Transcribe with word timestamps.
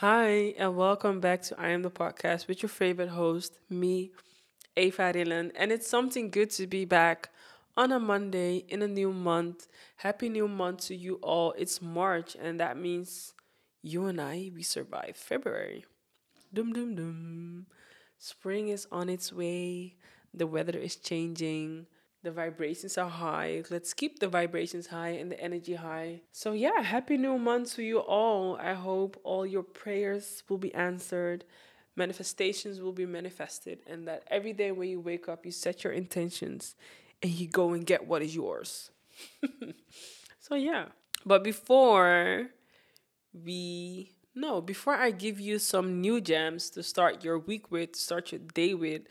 Hi, 0.00 0.52
and 0.58 0.76
welcome 0.76 1.20
back 1.20 1.40
to 1.44 1.58
I 1.58 1.68
Am 1.68 1.80
the 1.80 1.90
Podcast 1.90 2.48
with 2.48 2.62
your 2.62 2.68
favorite 2.68 3.08
host, 3.08 3.56
me, 3.70 4.10
Eva 4.76 5.10
Rillen. 5.14 5.52
And 5.56 5.72
it's 5.72 5.88
something 5.88 6.28
good 6.28 6.50
to 6.50 6.66
be 6.66 6.84
back 6.84 7.30
on 7.78 7.92
a 7.92 7.98
Monday 7.98 8.58
in 8.68 8.82
a 8.82 8.88
new 8.88 9.10
month. 9.10 9.68
Happy 9.96 10.28
new 10.28 10.48
month 10.48 10.80
to 10.88 10.94
you 10.94 11.14
all. 11.22 11.54
It's 11.56 11.80
March, 11.80 12.36
and 12.38 12.60
that 12.60 12.76
means 12.76 13.32
you 13.80 14.04
and 14.04 14.20
I, 14.20 14.50
we 14.54 14.62
survived 14.62 15.16
February. 15.16 15.86
Dum 16.52 16.74
dum 16.74 16.94
dum. 16.94 17.66
Spring 18.18 18.68
is 18.68 18.86
on 18.92 19.08
its 19.08 19.32
way. 19.32 19.96
The 20.34 20.46
weather 20.46 20.78
is 20.78 20.96
changing 20.96 21.86
the 22.26 22.32
vibrations 22.32 22.98
are 22.98 23.08
high. 23.08 23.62
Let's 23.70 23.94
keep 23.94 24.18
the 24.18 24.26
vibrations 24.26 24.88
high 24.88 25.10
and 25.10 25.30
the 25.30 25.40
energy 25.40 25.76
high. 25.76 26.22
So, 26.32 26.50
yeah, 26.52 26.82
happy 26.82 27.16
new 27.16 27.38
month 27.38 27.76
to 27.76 27.84
you 27.84 28.00
all. 28.00 28.56
I 28.56 28.74
hope 28.74 29.16
all 29.22 29.46
your 29.46 29.62
prayers 29.62 30.42
will 30.48 30.58
be 30.58 30.74
answered, 30.74 31.44
manifestations 31.94 32.80
will 32.80 32.92
be 32.92 33.06
manifested, 33.06 33.78
and 33.86 34.08
that 34.08 34.24
every 34.28 34.52
day 34.52 34.72
when 34.72 34.88
you 34.88 34.98
wake 34.98 35.28
up, 35.28 35.46
you 35.46 35.52
set 35.52 35.84
your 35.84 35.92
intentions 35.92 36.74
and 37.22 37.30
you 37.30 37.46
go 37.46 37.74
and 37.74 37.86
get 37.86 38.08
what 38.08 38.22
is 38.22 38.34
yours. 38.34 38.90
so, 40.40 40.56
yeah. 40.56 40.86
But 41.24 41.44
before 41.44 42.48
we 43.32 44.10
no, 44.34 44.60
before 44.60 44.94
I 44.94 45.12
give 45.12 45.38
you 45.38 45.60
some 45.60 46.00
new 46.00 46.20
gems 46.20 46.70
to 46.70 46.82
start 46.82 47.24
your 47.24 47.38
week 47.38 47.70
with, 47.70 47.94
start 47.94 48.32
your 48.32 48.40
day 48.52 48.74
with, 48.74 49.02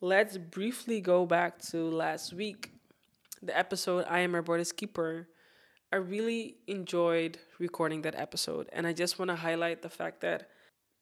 let's 0.00 0.38
briefly 0.38 1.00
go 1.00 1.26
back 1.26 1.60
to 1.60 1.90
last 1.90 2.32
week, 2.32 2.70
the 3.42 3.56
episode 3.56 4.04
I 4.08 4.20
Am 4.20 4.32
Brother's 4.32 4.70
Keeper. 4.70 5.28
I 5.92 5.96
really 5.96 6.56
enjoyed 6.68 7.38
recording 7.58 8.02
that 8.02 8.14
episode, 8.14 8.68
and 8.72 8.86
I 8.86 8.92
just 8.92 9.18
want 9.18 9.30
to 9.30 9.36
highlight 9.36 9.82
the 9.82 9.88
fact 9.88 10.20
that 10.20 10.50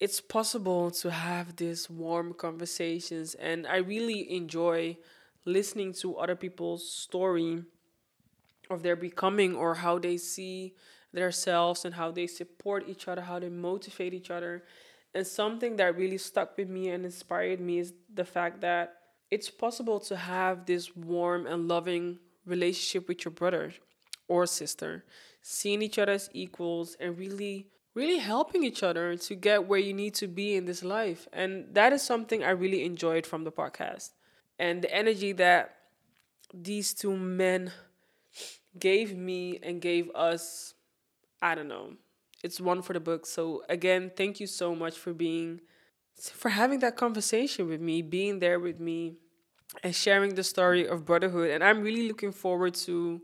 it's 0.01 0.21
possible 0.21 0.91
to 0.93 1.11
have 1.11 1.57
these 1.57 1.91
warm 1.91 2.33
conversations, 2.33 3.35
and 3.35 3.67
I 3.67 3.77
really 3.77 4.33
enjoy 4.33 4.97
listening 5.45 5.93
to 5.95 6.17
other 6.17 6.37
people's 6.37 6.91
story 6.91 7.65
of 8.71 8.83
their 8.83 8.97
becoming 8.97 9.55
or 9.55 9.75
how 9.75 9.99
they 9.99 10.17
see 10.17 10.75
themselves 11.13 11.85
and 11.85 11.95
how 11.95 12.11
they 12.11 12.27
support 12.27 12.89
each 12.89 13.09
other, 13.09 13.23
how 13.23 13.39
they 13.39 13.49
motivate 13.49 14.15
each 14.15 14.31
other. 14.31 14.65
And 15.17 15.27
something 15.27 15.77
that 15.77 15.97
really 15.97 16.19
stuck 16.19 16.59
with 16.59 16.69
me 16.69 16.91
and 16.91 17.07
inspired 17.07 17.59
me 17.59 17.79
is 17.79 17.95
the 18.13 18.27
fact 18.27 18.61
that 18.61 18.97
it's 19.31 19.49
possible 19.49 19.99
to 20.01 20.15
have 20.15 20.67
this 20.67 20.95
warm 20.95 21.47
and 21.47 21.67
loving 21.67 22.19
relationship 22.45 23.09
with 23.09 23.25
your 23.25 23.33
brother 23.33 23.73
or 24.29 24.45
sister, 24.45 25.07
seeing 25.41 25.81
each 25.81 25.99
other 25.99 26.13
as 26.13 26.29
equals 26.35 26.99
and 27.01 27.17
really, 27.17 27.69
really 27.95 28.19
helping 28.19 28.63
each 28.63 28.83
other 28.83 29.17
to 29.17 29.35
get 29.35 29.67
where 29.67 29.79
you 29.79 29.95
need 29.95 30.13
to 30.17 30.27
be 30.27 30.55
in 30.55 30.67
this 30.67 30.85
life. 30.85 31.27
And 31.33 31.73
that 31.73 31.95
is 31.95 32.03
something 32.03 32.45
I 32.45 32.51
really 32.51 32.85
enjoyed 32.85 33.25
from 33.25 33.45
the 33.45 33.53
podcast. 33.53 34.11
And 34.59 34.83
the 34.83 34.95
energy 34.95 35.33
that 35.33 35.77
these 36.53 36.93
two 36.93 37.17
men 37.17 37.73
gave 38.79 39.17
me 39.17 39.61
and 39.63 39.81
gave 39.81 40.11
us, 40.15 40.75
I 41.41 41.55
don't 41.55 41.69
know, 41.69 41.95
it's 42.43 42.61
one 42.61 42.83
for 42.83 42.93
the 42.93 43.01
book. 43.01 43.27
So 43.27 43.63
again, 43.69 44.11
thank 44.17 44.41
you 44.41 44.47
so 44.47 44.75
much 44.75 44.97
for 44.97 45.13
being 45.13 45.61
for 46.15 46.49
having 46.49 46.79
that 46.81 46.97
conversation 46.97 47.69
with 47.69 47.81
me, 47.81 48.01
being 48.03 48.39
there 48.39 48.59
with 48.59 48.81
me 48.81 49.17
and 49.83 49.95
sharing 49.95 50.35
the 50.35 50.43
story 50.43 50.89
of 50.89 51.05
brotherhood. 51.05 51.51
And 51.51 51.63
I'm 51.63 51.83
really 51.83 52.09
looking 52.09 52.33
forward 52.33 52.75
to 52.87 53.21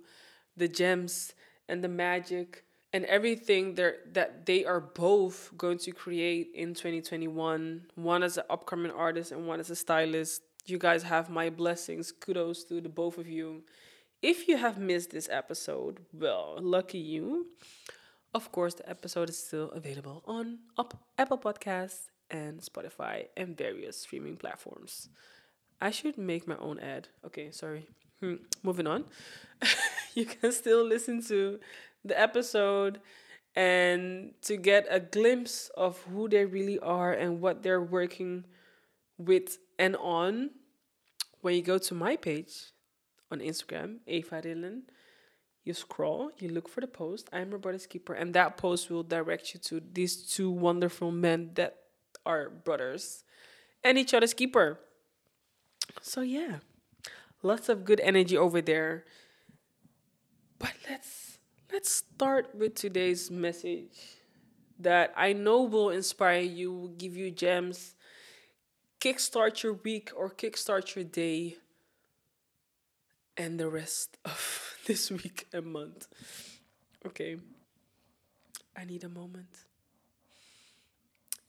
the 0.57 0.69
gems 0.69 1.33
and 1.69 1.83
the 1.83 1.89
magic 1.89 2.65
and 2.93 3.07
everything 3.07 3.75
that 3.77 4.45
they 4.45 4.67
are 4.67 4.81
both 4.81 5.51
going 5.57 5.79
to 5.79 5.93
create 5.93 6.51
in 6.55 6.75
2021. 6.75 7.87
One 7.95 8.23
as 8.23 8.37
an 8.37 8.45
upcoming 8.51 8.93
artist 8.93 9.33
and 9.33 9.47
one 9.47 9.61
as 9.61 9.71
a 9.71 9.77
stylist. 9.77 10.43
You 10.67 10.77
guys 10.79 11.03
have 11.05 11.31
my 11.31 11.49
blessings. 11.49 12.13
Kudos 12.13 12.65
to 12.65 12.83
the 12.83 12.91
both 12.91 13.17
of 13.17 13.27
you. 13.27 13.63
If 14.21 14.47
you 14.47 14.59
have 14.59 14.79
missed 14.79 15.11
this 15.11 15.29
episode, 15.31 16.01
well, 16.13 16.59
lucky 16.61 16.99
you. 16.99 17.47
Of 18.35 18.51
course, 18.51 18.75
the 18.75 18.89
episode 18.89 19.29
is 19.29 19.37
still 19.37 19.71
available 19.73 20.23
on 20.27 20.61
Apple 21.19 21.39
Podcasts 21.39 22.09
and 22.31 22.61
Spotify 22.61 23.27
and 23.37 23.57
various 23.57 23.99
streaming 23.99 24.37
platforms. 24.37 25.11
I 25.83 25.91
should 25.91 26.17
make 26.17 26.49
my 26.49 26.57
own 26.57 26.79
ad. 26.79 27.09
Okay, 27.27 27.51
sorry. 27.51 27.89
Hmm. 28.21 28.37
Moving 28.63 28.87
on. 28.87 29.05
you 30.15 30.25
can 30.25 30.51
still 30.53 30.83
listen 30.83 31.23
to 31.25 31.61
the 32.05 32.19
episode 32.19 33.01
and 33.55 34.33
to 34.43 34.57
get 34.57 34.87
a 34.89 34.99
glimpse 34.99 35.71
of 35.77 36.01
who 36.05 36.27
they 36.29 36.47
really 36.47 36.79
are 36.79 37.13
and 37.13 37.41
what 37.43 37.63
they're 37.63 37.83
working 37.83 38.45
with 39.19 39.59
and 39.79 39.95
on 39.97 40.51
when 41.43 41.55
you 41.55 41.63
go 41.63 41.77
to 41.77 41.95
my 41.95 42.17
page 42.17 42.71
on 43.31 43.41
Instagram, 43.41 43.99
Eva 44.07 44.41
Rillen 44.41 44.83
you 45.65 45.75
scroll, 45.75 46.31
you 46.39 46.49
look 46.49 46.69
for 46.69 46.81
the 46.81 46.87
post, 46.87 47.29
I 47.33 47.41
am 47.41 47.51
your 47.51 47.59
brother's 47.59 47.87
keeper, 47.87 48.15
and 48.15 48.35
that 48.35 48.57
post 48.57 48.91
will 48.91 49.03
direct 49.03 49.55
you 49.55 49.61
to 49.61 49.83
these 49.93 50.17
two 50.17 50.51
wonderful 50.51 51.13
men 51.13 51.51
that 51.55 51.77
are 52.27 52.51
brothers 52.51 53.25
and 53.85 53.99
each 53.99 54.15
other's 54.15 54.35
keeper. 54.35 54.81
So 56.01 56.21
yeah, 56.21 56.59
lots 57.43 57.69
of 57.69 57.85
good 57.85 58.01
energy 58.01 58.37
over 58.37 58.61
there. 58.61 59.05
But 60.59 60.75
let's 60.89 61.39
let's 61.73 61.91
start 61.91 62.55
with 62.55 62.75
today's 62.75 63.31
message 63.31 63.99
that 64.79 65.13
I 65.17 65.33
know 65.33 65.63
will 65.63 65.91
inspire 65.91 66.41
you, 66.41 66.73
will 66.73 66.89
give 66.89 67.17
you 67.17 67.31
gems, 67.31 67.95
kickstart 69.01 69.63
your 69.63 69.75
week 69.75 70.11
or 70.17 70.31
kickstart 70.31 70.95
your 70.95 71.05
day 71.05 71.57
and 73.37 73.59
the 73.59 73.69
rest 73.69 74.19
of 74.25 74.62
this 74.87 75.11
week 75.11 75.47
and 75.53 75.67
month. 75.67 76.09
Okay. 77.07 77.37
I 78.77 78.85
need 78.85 79.05
a 79.05 79.09
moment. 79.09 79.49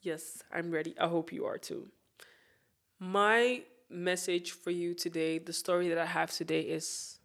Yes, 0.02 0.42
I'm 0.52 0.70
ready. 0.70 0.94
I 1.00 1.08
hope 1.08 1.32
you 1.32 1.46
are 1.46 1.58
too. 1.58 1.88
My 2.98 3.62
message 3.88 4.52
for 4.52 4.70
you 4.70 4.94
today, 4.94 5.38
the 5.38 5.52
story 5.52 5.88
that 5.88 5.98
I 5.98 6.04
have 6.04 6.30
today 6.30 6.60
is 6.60 7.18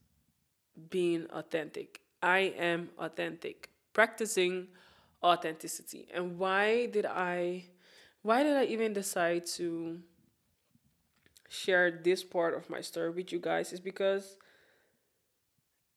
being 0.90 1.28
authentic. 1.31 2.02
I 2.24 2.53
am 2.58 2.90
authentic, 2.97 3.70
practicing 3.94 4.68
authenticity. 5.22 6.08
And 6.14 6.40
why 6.40 6.88
did 6.88 7.06
I 7.06 7.66
why 8.22 8.44
did 8.44 8.58
I 8.58 8.66
even 8.66 8.94
decide 8.94 9.46
to 9.58 10.00
share 11.50 11.91
this 11.91 12.24
part 12.24 12.53
of 12.53 12.70
my 12.70 12.81
story 12.81 13.09
with 13.09 13.31
you 13.31 13.40
guys 13.40 13.74
is 13.74 13.80
because 13.80 14.38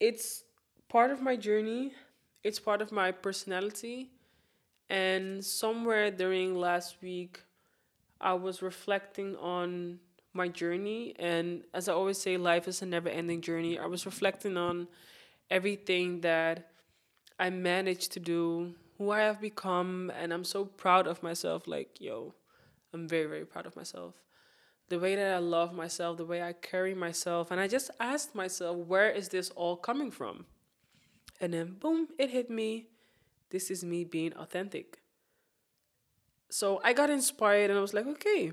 it's 0.02 0.42
part 0.88 1.12
of 1.12 1.22
my 1.22 1.36
journey, 1.36 1.92
it's 2.42 2.58
part 2.58 2.82
of 2.82 2.90
my 2.90 3.12
personality. 3.12 4.10
And 4.90 5.44
somewhere 5.44 6.10
during 6.10 6.56
last 6.56 6.96
week, 7.00 7.40
I 8.20 8.32
was 8.34 8.62
reflecting 8.62 9.36
on 9.36 10.00
my 10.34 10.48
journey. 10.48 11.14
And 11.20 11.62
as 11.72 11.88
I 11.88 11.92
always 11.92 12.18
say, 12.18 12.36
life 12.36 12.66
is 12.66 12.82
a 12.82 12.86
never 12.86 13.08
ending 13.08 13.42
journey. 13.42 13.78
I 13.78 13.86
was 13.86 14.04
reflecting 14.04 14.56
on 14.56 14.88
everything 15.50 16.20
that 16.22 16.72
I 17.38 17.50
managed 17.50 18.10
to 18.12 18.20
do, 18.20 18.74
who 18.98 19.12
I 19.12 19.20
have 19.20 19.40
become, 19.40 20.10
and 20.18 20.32
I'm 20.34 20.44
so 20.44 20.64
proud 20.64 21.06
of 21.06 21.22
myself. 21.22 21.68
Like, 21.68 22.00
yo, 22.00 22.34
I'm 22.92 23.06
very, 23.06 23.26
very 23.26 23.46
proud 23.46 23.66
of 23.66 23.76
myself 23.76 24.16
the 24.92 24.98
way 24.98 25.16
that 25.16 25.32
I 25.32 25.38
love 25.38 25.72
myself, 25.72 26.18
the 26.18 26.26
way 26.26 26.42
I 26.42 26.52
carry 26.52 26.92
myself. 26.92 27.50
And 27.50 27.58
I 27.58 27.66
just 27.66 27.90
asked 27.98 28.34
myself, 28.34 28.76
where 28.76 29.08
is 29.08 29.30
this 29.30 29.48
all 29.56 29.74
coming 29.74 30.10
from? 30.10 30.44
And 31.40 31.54
then, 31.54 31.76
boom, 31.80 32.08
it 32.18 32.28
hit 32.28 32.50
me. 32.50 32.88
This 33.48 33.70
is 33.70 33.82
me 33.82 34.04
being 34.04 34.34
authentic. 34.34 34.98
So 36.50 36.82
I 36.84 36.92
got 36.92 37.08
inspired 37.08 37.70
and 37.70 37.78
I 37.78 37.80
was 37.80 37.94
like, 37.94 38.06
okay, 38.06 38.52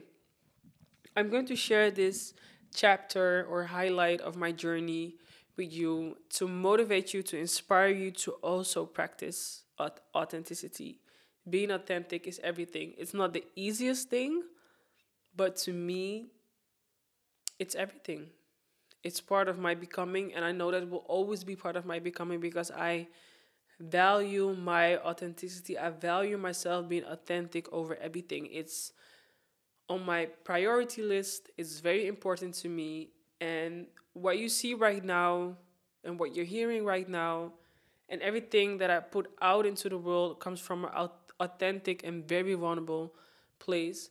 I'm 1.13 1.29
going 1.29 1.45
to 1.47 1.57
share 1.57 1.91
this 1.91 2.33
chapter 2.73 3.45
or 3.49 3.65
highlight 3.65 4.21
of 4.21 4.37
my 4.37 4.53
journey 4.53 5.15
with 5.57 5.73
you 5.73 6.15
to 6.35 6.47
motivate 6.47 7.13
you, 7.13 7.21
to 7.23 7.37
inspire 7.37 7.89
you 7.89 8.11
to 8.11 8.31
also 8.41 8.85
practice 8.85 9.65
authenticity. 10.15 11.01
Being 11.49 11.71
authentic 11.71 12.27
is 12.27 12.39
everything. 12.41 12.93
It's 12.97 13.13
not 13.13 13.33
the 13.33 13.43
easiest 13.57 14.09
thing 14.09 14.43
but 15.39 15.55
to 15.55 15.71
me, 15.71 16.27
it's 17.59 17.73
everything. 17.73 18.25
It's 19.05 19.21
part 19.21 19.47
of 19.47 19.57
my 19.57 19.73
becoming, 19.73 20.33
and 20.33 20.43
I 20.43 20.51
know 20.51 20.69
that 20.69 20.89
will 20.89 21.05
always 21.07 21.45
be 21.45 21.55
part 21.55 21.77
of 21.77 21.85
my 21.85 21.99
becoming 21.99 22.41
because 22.41 22.71
I 22.71 23.07
value 23.79 24.53
my 24.53 24.97
authenticity. 24.97 25.77
I 25.77 25.91
value 25.91 26.37
myself 26.37 26.89
being 26.89 27.05
authentic 27.05 27.71
over 27.71 27.95
everything. 27.95 28.49
It's 28.51 28.91
on 29.87 30.05
my 30.05 30.25
priority 30.43 31.03
list. 31.03 31.51
It's 31.57 31.79
very 31.79 32.07
important 32.07 32.53
to 32.55 32.67
me. 32.67 33.11
And 33.39 33.87
what 34.11 34.37
you 34.39 34.49
see 34.49 34.73
right 34.73 35.05
now 35.05 35.55
and 36.03 36.19
what 36.19 36.35
you're 36.35 36.51
hearing 36.57 36.83
right 36.83 37.07
now 37.07 37.53
and 38.09 38.21
everything 38.21 38.79
that 38.79 38.89
I 38.91 38.99
put 38.99 39.31
out 39.41 39.65
into 39.65 39.87
the 39.87 39.97
world 39.97 40.41
comes 40.41 40.59
from 40.59 40.83
an 40.83 41.09
authentic 41.39 42.03
and 42.03 42.27
very 42.27 42.55
vulnerable 42.55 43.13
place. 43.57 44.09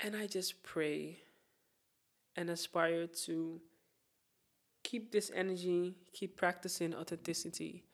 And 0.00 0.16
I 0.16 0.26
just 0.26 0.62
pray 0.62 1.18
and 2.36 2.50
aspire 2.50 3.06
to 3.26 3.60
keep 4.82 5.12
this 5.12 5.30
energy, 5.34 5.94
keep 6.12 6.36
practicing 6.36 6.94
authenticity. 6.94 7.84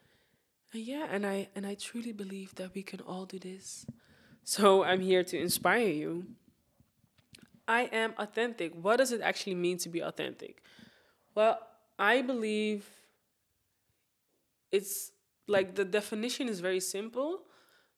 And 0.73 0.83
yeah, 0.83 1.07
and 1.11 1.27
I 1.27 1.49
and 1.55 1.67
I 1.67 1.75
truly 1.75 2.13
believe 2.13 2.55
that 2.57 2.75
we 2.75 2.83
can 2.83 3.01
all 3.01 3.27
do 3.27 3.39
this. 3.39 3.87
So 4.45 4.85
I'm 4.85 5.01
here 5.01 5.25
to 5.25 5.39
inspire 5.39 5.89
you. 5.89 6.27
I 7.67 7.83
am 7.93 8.15
authentic. 8.19 8.73
What 8.75 8.97
does 8.97 9.13
it 9.13 9.21
actually 9.21 9.55
mean 9.55 9.79
to 9.79 9.89
be 9.89 10.01
authentic? 10.01 10.63
Well, 11.35 11.59
I 11.99 12.23
believe 12.23 12.89
it's 14.73 15.13
like 15.47 15.75
the 15.75 15.85
definition 15.85 16.49
is 16.49 16.61
very 16.61 16.81
simple, 16.81 17.43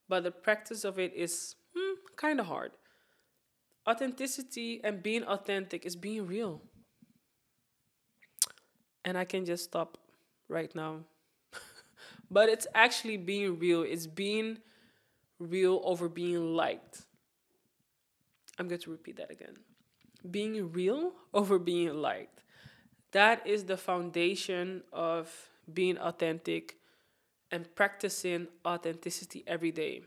but 0.09 0.25
the 0.25 0.31
practice 0.31 0.85
of 0.85 0.99
it 0.99 1.15
is 1.15 1.55
hmm, 1.75 1.95
kind 2.17 2.41
of 2.41 2.47
hard. 2.47 2.73
Authenticity 3.89 4.81
and 4.85 5.03
being 5.03 5.25
authentic 5.25 5.85
is 5.85 5.97
being 5.97 6.27
real. 6.27 6.63
And 9.05 9.19
I 9.19 9.25
can 9.25 9.45
just 9.45 9.65
stop 9.65 9.99
right 10.49 10.73
now. 10.75 11.01
but 12.31 12.49
it's 12.49 12.67
actually 12.75 13.17
being 13.17 13.59
real. 13.59 13.83
It's 13.83 14.07
being 14.07 14.59
real 15.39 15.81
over 15.85 16.09
being 16.09 16.55
liked. 16.55 17.03
I'm 18.59 18.69
going 18.69 18.81
to 18.81 18.91
repeat 18.91 19.17
that 19.17 19.31
again. 19.31 19.57
Being 20.31 20.71
real 20.71 21.13
over 21.35 21.59
being 21.59 21.95
liked. 21.95 22.43
That 23.13 23.47
is 23.47 23.65
the 23.65 23.77
foundation 23.77 24.83
of 24.93 25.31
being 25.73 25.99
authentic 25.99 26.77
and 27.51 27.73
practicing 27.75 28.49
authenticity 28.65 29.45
every 29.47 29.71
day. 29.71 30.03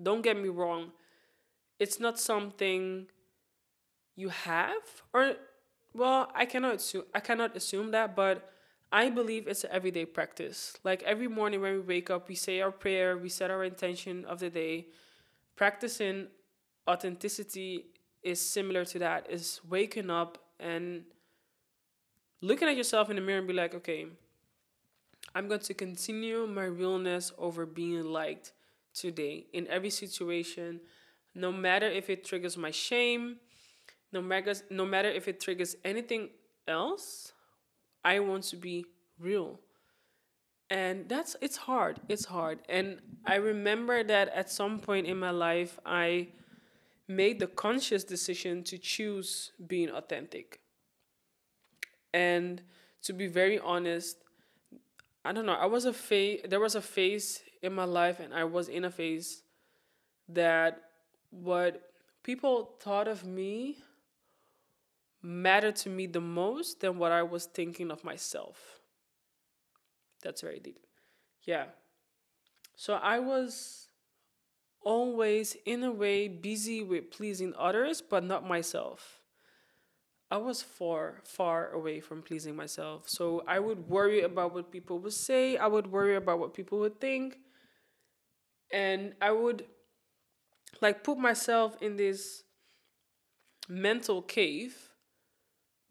Don't 0.00 0.22
get 0.22 0.36
me 0.36 0.48
wrong, 0.48 0.92
it's 1.82 1.98
not 1.98 2.16
something 2.18 3.06
you 4.14 4.28
have 4.28 4.84
or 5.12 5.34
well, 5.94 6.30
I 6.34 6.46
cannot 6.46 6.76
assume 6.76 7.04
I 7.12 7.20
cannot 7.20 7.56
assume 7.56 7.90
that, 7.90 8.14
but 8.16 8.36
I 8.92 9.10
believe 9.10 9.48
it's 9.48 9.64
an 9.64 9.70
everyday 9.72 10.06
practice. 10.06 10.76
Like 10.84 11.02
every 11.02 11.28
morning 11.28 11.60
when 11.60 11.72
we 11.74 11.80
wake 11.80 12.08
up, 12.08 12.28
we 12.28 12.34
say 12.34 12.60
our 12.60 12.70
prayer, 12.70 13.18
we 13.18 13.28
set 13.28 13.50
our 13.50 13.64
intention 13.64 14.24
of 14.26 14.38
the 14.38 14.48
day. 14.48 14.86
Practicing 15.56 16.28
authenticity 16.88 17.86
is 18.22 18.40
similar 18.40 18.84
to 18.86 18.98
that, 19.00 19.30
is 19.30 19.60
waking 19.68 20.08
up 20.08 20.38
and 20.60 21.02
looking 22.40 22.68
at 22.68 22.76
yourself 22.76 23.10
in 23.10 23.16
the 23.16 23.22
mirror 23.22 23.38
and 23.38 23.48
be 23.48 23.54
like, 23.54 23.74
okay, 23.74 24.06
I'm 25.34 25.48
going 25.48 25.60
to 25.60 25.74
continue 25.74 26.46
my 26.46 26.64
realness 26.64 27.32
over 27.38 27.66
being 27.66 28.04
liked 28.04 28.52
today 28.94 29.46
in 29.52 29.66
every 29.68 29.90
situation, 29.90 30.80
no 31.34 31.52
matter 31.52 31.86
if 31.86 32.10
it 32.10 32.24
triggers 32.24 32.56
my 32.56 32.70
shame, 32.70 33.36
no 34.12 34.20
matter 34.20 34.54
no 34.70 34.84
matter 34.84 35.08
if 35.08 35.28
it 35.28 35.40
triggers 35.40 35.76
anything 35.84 36.30
else, 36.68 37.32
I 38.04 38.20
want 38.20 38.44
to 38.44 38.56
be 38.56 38.84
real. 39.18 39.60
And 40.70 41.08
that's 41.08 41.36
it's 41.40 41.56
hard. 41.56 42.00
It's 42.08 42.24
hard. 42.26 42.60
And 42.68 43.00
I 43.26 43.36
remember 43.36 44.02
that 44.04 44.28
at 44.30 44.50
some 44.50 44.78
point 44.78 45.06
in 45.06 45.18
my 45.18 45.30
life 45.30 45.78
I 45.84 46.28
made 47.08 47.38
the 47.40 47.46
conscious 47.46 48.04
decision 48.04 48.62
to 48.64 48.78
choose 48.78 49.52
being 49.66 49.90
authentic. 49.90 50.60
And 52.14 52.62
to 53.02 53.12
be 53.12 53.26
very 53.26 53.58
honest, 53.58 54.16
I 55.24 55.32
don't 55.32 55.46
know. 55.46 55.54
I 55.54 55.66
was 55.66 55.84
a 55.84 55.92
phase. 55.92 56.40
There 56.48 56.60
was 56.60 56.74
a 56.74 56.80
phase 56.80 57.42
in 57.62 57.72
my 57.72 57.84
life, 57.84 58.18
and 58.20 58.34
I 58.34 58.44
was 58.44 58.68
in 58.68 58.84
a 58.84 58.90
phase 58.90 59.42
that 60.28 60.80
what 61.32 61.82
people 62.22 62.76
thought 62.78 63.08
of 63.08 63.24
me 63.24 63.78
mattered 65.22 65.76
to 65.76 65.88
me 65.88 66.06
the 66.06 66.20
most 66.20 66.80
than 66.80 66.98
what 66.98 67.10
I 67.10 67.22
was 67.22 67.46
thinking 67.46 67.90
of 67.90 68.04
myself. 68.04 68.80
That's 70.22 70.42
very 70.42 70.60
deep. 70.60 70.86
Yeah. 71.44 71.64
So 72.76 72.94
I 72.94 73.18
was 73.18 73.88
always, 74.84 75.56
in 75.64 75.82
a 75.84 75.90
way, 75.90 76.28
busy 76.28 76.82
with 76.82 77.10
pleasing 77.10 77.54
others, 77.58 78.02
but 78.02 78.24
not 78.24 78.46
myself. 78.46 79.20
I 80.30 80.38
was 80.38 80.62
far, 80.62 81.20
far 81.24 81.70
away 81.70 82.00
from 82.00 82.22
pleasing 82.22 82.56
myself. 82.56 83.08
So 83.08 83.42
I 83.46 83.58
would 83.58 83.88
worry 83.88 84.22
about 84.22 84.54
what 84.54 84.72
people 84.72 84.98
would 85.00 85.12
say. 85.12 85.56
I 85.56 85.66
would 85.66 85.86
worry 85.86 86.16
about 86.16 86.38
what 86.38 86.54
people 86.54 86.78
would 86.80 87.00
think. 87.00 87.38
And 88.72 89.14
I 89.20 89.30
would 89.30 89.66
like 90.80 91.04
put 91.04 91.18
myself 91.18 91.76
in 91.80 91.96
this 91.96 92.44
mental 93.68 94.22
cave 94.22 94.74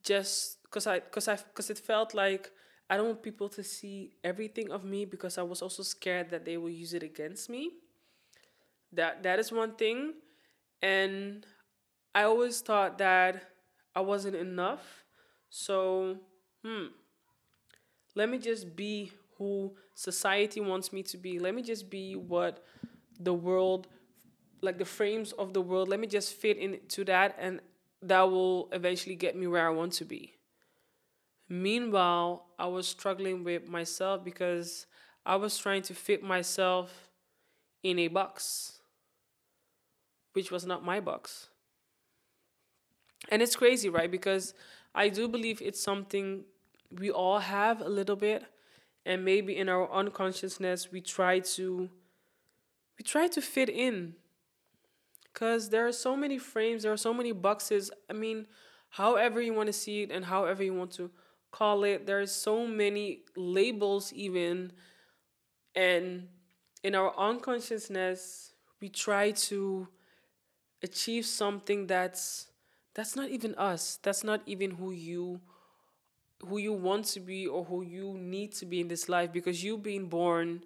just 0.03 0.61
because 0.63 0.87
I 0.87 0.99
because 0.99 1.27
I 1.27 1.35
because 1.35 1.69
it 1.69 1.79
felt 1.79 2.13
like 2.13 2.51
I 2.89 2.97
don't 2.97 3.07
want 3.07 3.23
people 3.23 3.49
to 3.49 3.63
see 3.63 4.11
everything 4.23 4.71
of 4.71 4.83
me 4.83 5.05
because 5.05 5.37
I 5.37 5.43
was 5.43 5.61
also 5.61 5.83
scared 5.83 6.29
that 6.31 6.45
they 6.45 6.57
will 6.57 6.69
use 6.69 6.93
it 6.93 7.03
against 7.03 7.49
me. 7.49 7.71
That 8.93 9.23
that 9.23 9.39
is 9.39 9.51
one 9.51 9.73
thing. 9.75 10.13
And 10.81 11.45
I 12.15 12.23
always 12.23 12.61
thought 12.61 12.97
that 12.99 13.43
I 13.95 14.01
wasn't 14.01 14.35
enough. 14.35 15.05
So, 15.49 16.17
hmm, 16.63 16.87
let 18.15 18.29
me 18.29 18.37
just 18.37 18.75
be 18.75 19.11
who 19.37 19.73
society 19.95 20.59
wants 20.59 20.91
me 20.91 21.03
to 21.03 21.17
be. 21.17 21.39
Let 21.39 21.55
me 21.55 21.61
just 21.61 21.89
be 21.89 22.15
what 22.15 22.63
the 23.19 23.33
world, 23.33 23.87
like 24.61 24.77
the 24.77 24.85
frames 24.85 25.31
of 25.33 25.53
the 25.53 25.61
world, 25.61 25.87
let 25.87 25.99
me 25.99 26.07
just 26.07 26.33
fit 26.33 26.57
into 26.57 27.03
that 27.05 27.35
and 27.39 27.59
that 28.01 28.21
will 28.21 28.69
eventually 28.71 29.15
get 29.15 29.35
me 29.35 29.47
where 29.47 29.65
I 29.65 29.71
want 29.71 29.93
to 29.93 30.05
be. 30.05 30.33
Meanwhile, 31.49 32.45
I 32.57 32.67
was 32.67 32.87
struggling 32.87 33.43
with 33.43 33.67
myself 33.67 34.23
because 34.23 34.85
I 35.25 35.35
was 35.35 35.57
trying 35.57 35.81
to 35.83 35.93
fit 35.93 36.23
myself 36.23 37.09
in 37.83 37.99
a 37.99 38.07
box, 38.07 38.79
which 40.33 40.51
was 40.51 40.65
not 40.65 40.85
my 40.85 40.99
box. 40.99 41.49
And 43.29 43.41
it's 43.41 43.55
crazy, 43.55 43.89
right? 43.89 44.09
Because 44.09 44.53
I 44.95 45.09
do 45.09 45.27
believe 45.27 45.61
it's 45.61 45.81
something 45.81 46.43
we 46.91 47.11
all 47.11 47.39
have 47.39 47.81
a 47.81 47.89
little 47.89 48.15
bit 48.15 48.43
and 49.05 49.23
maybe 49.23 49.57
in 49.57 49.69
our 49.69 49.91
unconsciousness 49.91 50.91
we 50.91 51.01
try 51.01 51.39
to 51.39 51.89
we 52.97 53.03
try 53.03 53.27
to 53.27 53.41
fit 53.41 53.69
in 53.69 54.15
because 55.33 55.69
there 55.69 55.87
are 55.87 55.91
so 55.91 56.15
many 56.15 56.37
frames 56.37 56.83
there 56.83 56.91
are 56.93 56.97
so 56.97 57.13
many 57.13 57.31
boxes. 57.31 57.91
I 58.09 58.13
mean 58.13 58.47
however 58.89 59.41
you 59.41 59.53
want 59.53 59.67
to 59.67 59.73
see 59.73 60.03
it 60.03 60.11
and 60.11 60.25
however 60.25 60.63
you 60.63 60.73
want 60.73 60.91
to 60.93 61.11
call 61.51 61.83
it 61.83 62.05
there's 62.05 62.31
so 62.31 62.65
many 62.67 63.21
labels 63.35 64.13
even. 64.13 64.71
And 65.75 66.27
in 66.83 66.95
our 66.95 67.17
unconsciousness 67.17 68.53
we 68.81 68.89
try 68.89 69.31
to 69.31 69.87
achieve 70.83 71.25
something 71.25 71.87
that's 71.87 72.47
that's 72.95 73.15
not 73.15 73.29
even 73.29 73.55
us. 73.55 73.99
That's 74.03 74.23
not 74.23 74.41
even 74.45 74.71
who 74.71 74.91
you 74.91 75.41
who 76.47 76.57
you 76.57 76.73
want 76.73 77.05
to 77.05 77.19
be 77.19 77.47
or 77.47 77.63
who 77.65 77.81
you 77.83 78.17
need 78.17 78.51
to 78.53 78.65
be 78.65 78.79
in 78.81 78.87
this 78.87 79.07
life 79.07 79.31
because 79.31 79.63
you 79.63 79.77
being 79.77 80.07
born 80.07 80.63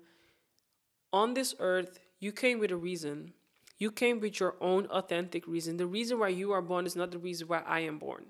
on 1.12 1.34
this 1.34 1.56
earth 1.60 2.00
you 2.20 2.32
came 2.32 2.60
with 2.60 2.72
a 2.72 2.76
reason 2.78 3.34
you 3.78 3.92
came 3.92 4.20
with 4.20 4.40
your 4.40 4.56
own 4.62 4.86
authentic 4.88 5.48
reason 5.48 5.78
the 5.78 5.86
reason 5.86 6.20
why 6.20 6.28
you 6.28 6.52
are 6.52 6.62
born 6.62 6.86
is 6.86 6.96
not 6.96 7.12
the 7.12 7.18
reason 7.18 7.48
why 7.48 7.62
i 7.66 7.80
am 7.80 7.98
born 7.98 8.26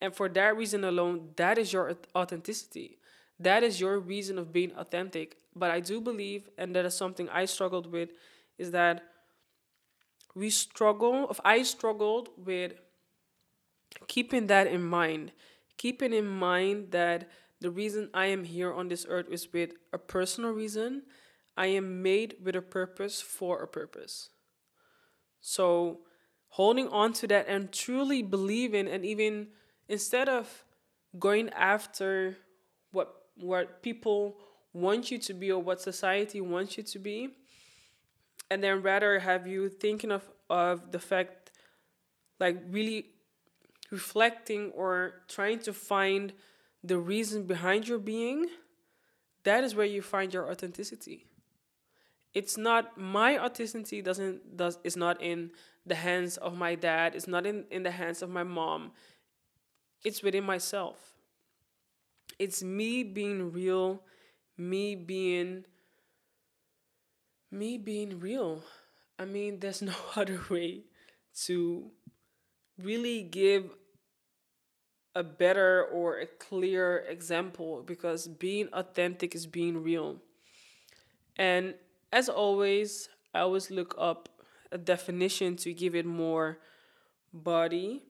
and 0.00 0.14
for 0.14 0.28
that 0.28 0.56
reason 0.56 0.84
alone 0.84 1.30
that 1.36 1.58
is 1.58 1.72
your 1.72 1.96
authenticity 2.16 2.98
that 3.38 3.62
is 3.62 3.80
your 3.80 3.98
reason 3.98 4.38
of 4.38 4.52
being 4.52 4.72
authentic 4.76 5.36
but 5.54 5.70
i 5.70 5.80
do 5.80 6.00
believe 6.00 6.48
and 6.58 6.74
that 6.74 6.84
is 6.84 6.94
something 6.94 7.28
i 7.30 7.44
struggled 7.44 7.90
with 7.90 8.10
is 8.58 8.70
that 8.70 9.02
we 10.34 10.50
struggle 10.50 11.28
if 11.30 11.40
i 11.44 11.62
struggled 11.62 12.28
with 12.36 12.74
keeping 14.06 14.46
that 14.48 14.66
in 14.66 14.82
mind, 14.82 15.32
keeping 15.76 16.12
in 16.12 16.26
mind 16.26 16.90
that 16.90 17.28
the 17.60 17.70
reason 17.70 18.10
I 18.12 18.26
am 18.26 18.44
here 18.44 18.72
on 18.72 18.88
this 18.88 19.06
earth 19.08 19.26
is 19.30 19.52
with 19.52 19.72
a 19.92 19.98
personal 19.98 20.50
reason. 20.50 21.02
I 21.56 21.66
am 21.66 22.02
made 22.02 22.36
with 22.42 22.56
a 22.56 22.62
purpose 22.62 23.20
for 23.20 23.62
a 23.62 23.68
purpose. 23.68 24.30
So, 25.46 25.98
holding 26.48 26.88
on 26.88 27.12
to 27.12 27.26
that 27.26 27.48
and 27.48 27.70
truly 27.70 28.22
believing, 28.22 28.88
and 28.88 29.04
even 29.04 29.48
instead 29.90 30.26
of 30.26 30.64
going 31.18 31.50
after 31.50 32.38
what 32.92 33.26
what 33.36 33.82
people 33.82 34.38
want 34.72 35.10
you 35.10 35.18
to 35.18 35.34
be 35.34 35.52
or 35.52 35.62
what 35.62 35.82
society 35.82 36.40
wants 36.40 36.78
you 36.78 36.82
to 36.84 36.98
be, 36.98 37.28
and 38.50 38.64
then 38.64 38.80
rather 38.80 39.18
have 39.18 39.46
you 39.46 39.68
thinking 39.68 40.10
of 40.10 40.22
of 40.48 40.92
the 40.92 40.98
fact, 40.98 41.50
like 42.40 42.56
really 42.70 43.10
reflecting 43.90 44.70
or 44.72 45.24
trying 45.28 45.58
to 45.58 45.74
find 45.74 46.32
the 46.82 46.96
reason 46.96 47.42
behind 47.44 47.86
your 47.86 47.98
being, 47.98 48.46
that 49.42 49.62
is 49.62 49.74
where 49.74 49.84
you 49.84 50.00
find 50.00 50.32
your 50.32 50.50
authenticity. 50.50 51.26
It's 52.34 52.58
not 52.58 52.98
my 52.98 53.38
authenticity 53.38 54.02
doesn't 54.02 54.56
does 54.56 54.78
is 54.82 54.96
not 54.96 55.22
in 55.22 55.52
the 55.86 55.94
hands 55.94 56.36
of 56.36 56.56
my 56.56 56.74
dad, 56.74 57.14
it's 57.14 57.28
not 57.28 57.46
in, 57.46 57.64
in 57.70 57.82
the 57.82 57.90
hands 57.90 58.22
of 58.22 58.30
my 58.30 58.42
mom. 58.42 58.92
It's 60.04 60.22
within 60.22 60.44
myself. 60.44 61.14
It's 62.38 62.62
me 62.62 63.04
being 63.04 63.52
real, 63.52 64.02
me 64.58 64.96
being 64.96 65.64
me 67.50 67.78
being 67.78 68.18
real. 68.18 68.62
I 69.18 69.24
mean, 69.24 69.60
there's 69.60 69.82
no 69.92 69.94
other 70.16 70.40
way 70.50 70.82
to 71.46 71.90
really 72.78 73.22
give 73.22 73.70
a 75.14 75.22
better 75.22 75.84
or 75.84 76.18
a 76.18 76.26
clear 76.26 77.04
example 77.08 77.84
because 77.86 78.26
being 78.26 78.68
authentic 78.72 79.34
is 79.34 79.46
being 79.46 79.80
real. 79.82 80.16
And 81.36 81.74
as 82.14 82.30
always, 82.30 83.10
I 83.34 83.40
always 83.40 83.70
look 83.72 83.96
up 83.98 84.30
a 84.72 84.78
definition 84.78 85.56
to 85.58 85.74
give 85.74 85.96
it 85.96 86.06
more 86.06 86.60
body 87.32 88.02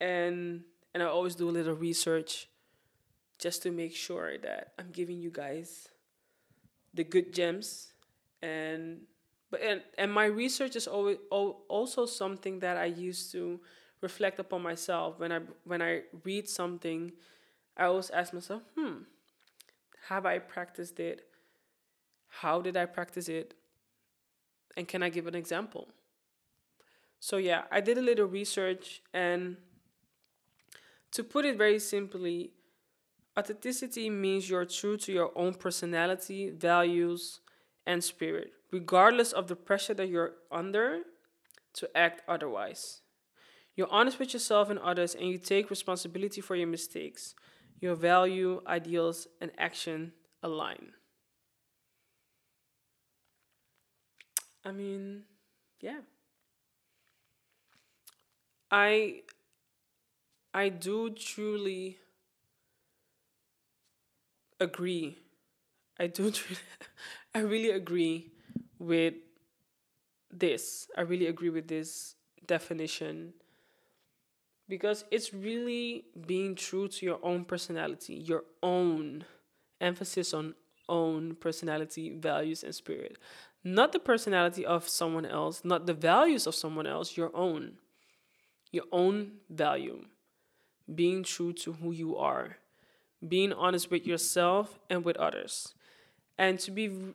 and 0.00 0.64
and 0.94 1.02
I 1.02 1.06
always 1.06 1.34
do 1.34 1.48
a 1.50 1.52
little 1.52 1.74
research 1.74 2.48
just 3.38 3.62
to 3.64 3.70
make 3.72 3.94
sure 3.96 4.38
that 4.38 4.72
I'm 4.78 4.90
giving 4.92 5.18
you 5.20 5.30
guys 5.30 5.88
the 6.94 7.04
good 7.04 7.32
gems. 7.32 7.92
And 8.42 9.02
but 9.50 9.60
and, 9.62 9.82
and 9.98 10.12
my 10.12 10.26
research 10.26 10.76
is 10.76 10.86
always 10.86 11.18
also 11.30 12.06
something 12.06 12.60
that 12.60 12.76
I 12.76 12.86
used 12.86 13.32
to 13.32 13.60
reflect 14.00 14.38
upon 14.38 14.62
myself. 14.62 15.18
When 15.18 15.32
I 15.32 15.40
when 15.64 15.82
I 15.82 16.02
read 16.24 16.48
something 16.48 17.12
I 17.76 17.86
always 17.86 18.10
ask 18.10 18.32
myself 18.34 18.62
hmm 18.76 19.04
have 20.08 20.26
I 20.26 20.38
practiced 20.38 21.00
it 21.00 21.25
how 22.28 22.60
did 22.60 22.76
I 22.76 22.86
practice 22.86 23.28
it 23.28 23.54
and 24.76 24.86
can 24.86 25.02
I 25.02 25.08
give 25.08 25.26
an 25.26 25.34
example 25.34 25.88
so 27.20 27.36
yeah 27.36 27.62
I 27.70 27.80
did 27.80 27.98
a 27.98 28.02
little 28.02 28.26
research 28.26 29.02
and 29.14 29.56
to 31.12 31.24
put 31.24 31.44
it 31.44 31.56
very 31.56 31.78
simply 31.78 32.52
authenticity 33.38 34.08
means 34.08 34.48
you're 34.48 34.64
true 34.64 34.96
to 34.96 35.12
your 35.12 35.30
own 35.36 35.54
personality 35.54 36.50
values 36.50 37.40
and 37.86 38.02
spirit, 38.02 38.52
regardless 38.72 39.32
of 39.32 39.46
the 39.46 39.56
pressure 39.56 39.94
that 39.94 40.08
you're 40.08 40.32
under 40.50 41.02
to 41.74 41.96
act 41.96 42.22
otherwise. 42.28 43.02
You're 43.76 43.92
honest 43.92 44.18
with 44.18 44.32
yourself 44.32 44.70
and 44.70 44.78
others, 44.78 45.14
and 45.14 45.28
you 45.28 45.38
take 45.38 45.70
responsibility 45.70 46.40
for 46.40 46.56
your 46.56 46.66
mistakes. 46.66 47.34
Your 47.78 47.94
value, 47.94 48.62
ideals, 48.66 49.28
and 49.40 49.50
action 49.58 50.12
align. 50.42 50.92
I 54.66 54.72
mean, 54.72 55.24
yeah. 55.80 56.00
I 58.70 59.22
I 60.52 60.70
do 60.70 61.10
truly 61.10 62.00
agree. 64.60 65.18
I 66.00 66.08
do 66.08 66.30
truly 66.32 66.60
I 67.34 67.40
really 67.40 67.70
agree 67.70 68.30
with 68.78 69.14
this. 70.30 70.88
I 70.96 71.02
really 71.02 71.26
agree 71.26 71.50
with 71.50 71.68
this 71.68 72.14
definition 72.46 73.34
because 74.68 75.04
it's 75.10 75.32
really 75.32 76.04
being 76.26 76.54
true 76.54 76.88
to 76.88 77.06
your 77.06 77.18
own 77.22 77.44
personality, 77.44 78.14
your 78.14 78.44
own 78.62 79.24
emphasis 79.80 80.34
on 80.34 80.54
own 80.88 81.34
personality, 81.36 82.10
values, 82.10 82.62
and 82.62 82.74
spirit. 82.74 83.18
Not 83.64 83.92
the 83.92 83.98
personality 83.98 84.64
of 84.64 84.88
someone 84.88 85.26
else, 85.26 85.64
not 85.64 85.86
the 85.86 85.94
values 85.94 86.46
of 86.46 86.54
someone 86.54 86.86
else, 86.86 87.16
your 87.16 87.30
own. 87.34 87.78
Your 88.70 88.84
own 88.92 89.32
value. 89.50 90.04
Being 90.92 91.24
true 91.24 91.52
to 91.54 91.72
who 91.72 91.92
you 91.92 92.16
are. 92.16 92.58
Being 93.26 93.52
honest 93.52 93.90
with 93.90 94.06
yourself 94.06 94.78
and 94.88 95.04
with 95.04 95.16
others. 95.16 95.74
And 96.38 96.58
to 96.60 96.70
be 96.70 97.14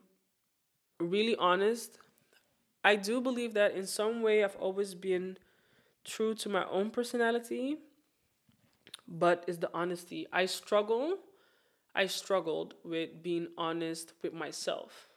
really 1.00 1.36
honest, 1.36 1.98
I 2.84 2.96
do 2.96 3.22
believe 3.22 3.54
that 3.54 3.76
in 3.76 3.86
some 3.86 4.22
way 4.22 4.44
I've 4.44 4.56
always 4.56 4.96
been 4.96 5.38
true 6.04 6.34
to 6.36 6.50
my 6.50 6.66
own 6.68 6.90
personality, 6.90 7.78
but 9.08 9.44
it's 9.48 9.60
the 9.60 9.70
honesty. 9.74 10.28
I 10.34 10.48
struggle, 10.48 11.18
I 11.94 12.08
struggled 12.08 12.76
with 12.84 13.22
being 13.22 13.48
honest 13.58 14.14
with 14.22 14.34
myself. 14.34 15.10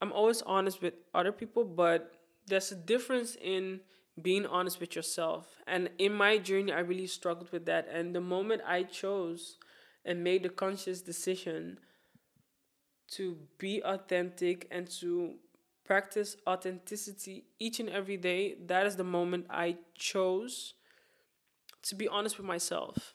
I'm 0.00 0.12
always 0.12 0.42
honest 0.42 0.82
with 0.82 0.94
other 1.14 1.32
people, 1.32 1.64
but 1.64 2.12
there's 2.46 2.72
a 2.72 2.76
difference 2.76 3.36
in 3.40 3.80
being 4.20 4.46
honest 4.46 4.80
with 4.80 4.94
yourself. 4.94 5.46
And 5.66 5.90
in 5.98 6.12
my 6.12 6.38
journey, 6.38 6.72
I 6.72 6.80
really 6.80 7.06
struggled 7.06 7.50
with 7.52 7.66
that. 7.66 7.88
And 7.88 8.14
the 8.14 8.20
moment 8.20 8.62
I 8.66 8.82
chose 8.82 9.58
and 10.04 10.22
made 10.24 10.42
the 10.42 10.48
conscious 10.48 11.02
decision 11.02 11.78
to 13.12 13.36
be 13.58 13.82
authentic 13.84 14.66
and 14.70 14.90
to 15.00 15.34
practice 15.84 16.36
authenticity 16.46 17.44
each 17.58 17.80
and 17.80 17.88
every 17.88 18.16
day, 18.16 18.56
that 18.66 18.86
is 18.86 18.96
the 18.96 19.04
moment 19.04 19.46
I 19.50 19.76
chose 19.94 20.74
to 21.82 21.94
be 21.94 22.08
honest 22.08 22.38
with 22.38 22.46
myself. 22.46 23.14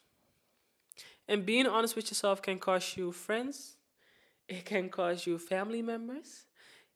And 1.28 1.46
being 1.46 1.68
honest 1.68 1.96
with 1.96 2.10
yourself 2.10 2.42
can 2.42 2.60
cost 2.60 2.98
you 2.98 3.12
friends, 3.12 3.76
it 4.48 4.66
can 4.66 4.90
cost 4.90 5.28
you 5.28 5.38
family 5.38 5.82
members, 5.82 6.46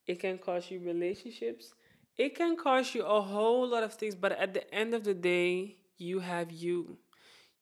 it 0.07 0.19
can 0.19 0.37
cost 0.37 0.71
you 0.71 0.79
relationships, 0.79 1.73
it 2.17 2.35
can 2.35 2.55
cost 2.55 2.95
you 2.95 3.03
a 3.03 3.21
whole 3.21 3.67
lot 3.67 3.83
of 3.83 3.93
things, 3.93 4.15
but 4.15 4.31
at 4.31 4.53
the 4.53 4.73
end 4.73 4.93
of 4.93 5.03
the 5.03 5.13
day, 5.13 5.75
you 5.97 6.19
have 6.19 6.51
you. 6.51 6.97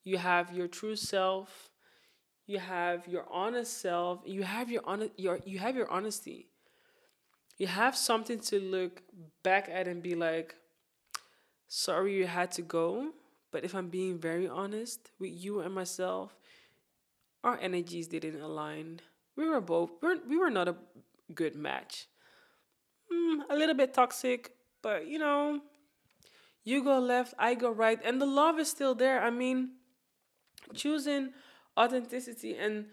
You 0.02 0.18
have 0.18 0.52
your 0.52 0.68
true 0.68 0.96
self. 0.96 1.70
You 2.46 2.58
have 2.58 3.06
your 3.06 3.26
honest 3.30 3.80
self, 3.80 4.22
you 4.26 4.42
have 4.42 4.72
your 4.72 4.82
honest 4.84 5.12
your 5.16 5.38
you 5.44 5.60
have 5.60 5.76
your 5.76 5.88
honesty. 5.88 6.48
You 7.58 7.68
have 7.68 7.96
something 7.96 8.40
to 8.40 8.58
look 8.58 9.02
back 9.44 9.68
at 9.70 9.86
and 9.86 10.02
be 10.02 10.16
like, 10.16 10.56
sorry 11.68 12.16
you 12.16 12.26
had 12.26 12.50
to 12.52 12.62
go, 12.62 13.12
but 13.52 13.62
if 13.62 13.72
I'm 13.72 13.88
being 13.88 14.18
very 14.18 14.48
honest 14.48 15.12
with 15.20 15.30
you 15.32 15.60
and 15.60 15.72
myself, 15.72 16.39
our 17.42 17.58
energies 17.58 18.08
didn't 18.08 18.40
align. 18.40 19.00
We 19.36 19.48
were 19.48 19.60
both 19.60 19.90
we 20.02 20.08
were, 20.08 20.16
we 20.28 20.38
were 20.38 20.50
not 20.50 20.68
a 20.68 20.76
good 21.34 21.56
match. 21.56 22.06
Mm, 23.12 23.40
a 23.50 23.56
little 23.56 23.74
bit 23.74 23.94
toxic, 23.94 24.52
but 24.82 25.06
you 25.06 25.18
know, 25.18 25.60
you 26.64 26.84
go 26.84 26.98
left, 26.98 27.34
I 27.38 27.54
go 27.54 27.70
right, 27.70 27.98
and 28.04 28.20
the 28.20 28.26
love 28.26 28.58
is 28.58 28.70
still 28.70 28.94
there. 28.94 29.22
I 29.22 29.30
mean, 29.30 29.70
choosing 30.74 31.32
authenticity 31.78 32.56
and 32.56 32.86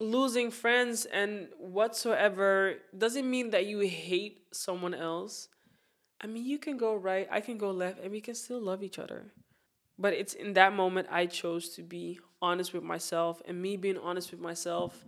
losing 0.00 0.50
friends 0.50 1.04
and 1.06 1.48
whatsoever 1.58 2.76
doesn't 2.96 3.28
mean 3.28 3.50
that 3.50 3.66
you 3.66 3.80
hate 3.80 4.46
someone 4.52 4.94
else. 4.94 5.48
I 6.20 6.26
mean, 6.26 6.44
you 6.44 6.58
can 6.58 6.76
go 6.76 6.94
right, 6.94 7.28
I 7.30 7.40
can 7.40 7.58
go 7.58 7.70
left, 7.70 8.00
and 8.00 8.10
we 8.10 8.20
can 8.20 8.34
still 8.34 8.60
love 8.60 8.82
each 8.82 8.98
other. 8.98 9.32
But 9.98 10.14
it's 10.14 10.34
in 10.34 10.54
that 10.54 10.72
moment 10.72 11.08
I 11.10 11.26
chose 11.26 11.70
to 11.76 11.82
be 11.82 12.18
honest 12.48 12.70
with 12.76 12.86
myself, 12.94 13.34
and 13.46 13.54
me 13.66 13.72
being 13.76 14.00
honest 14.08 14.30
with 14.32 14.40
myself 14.50 15.04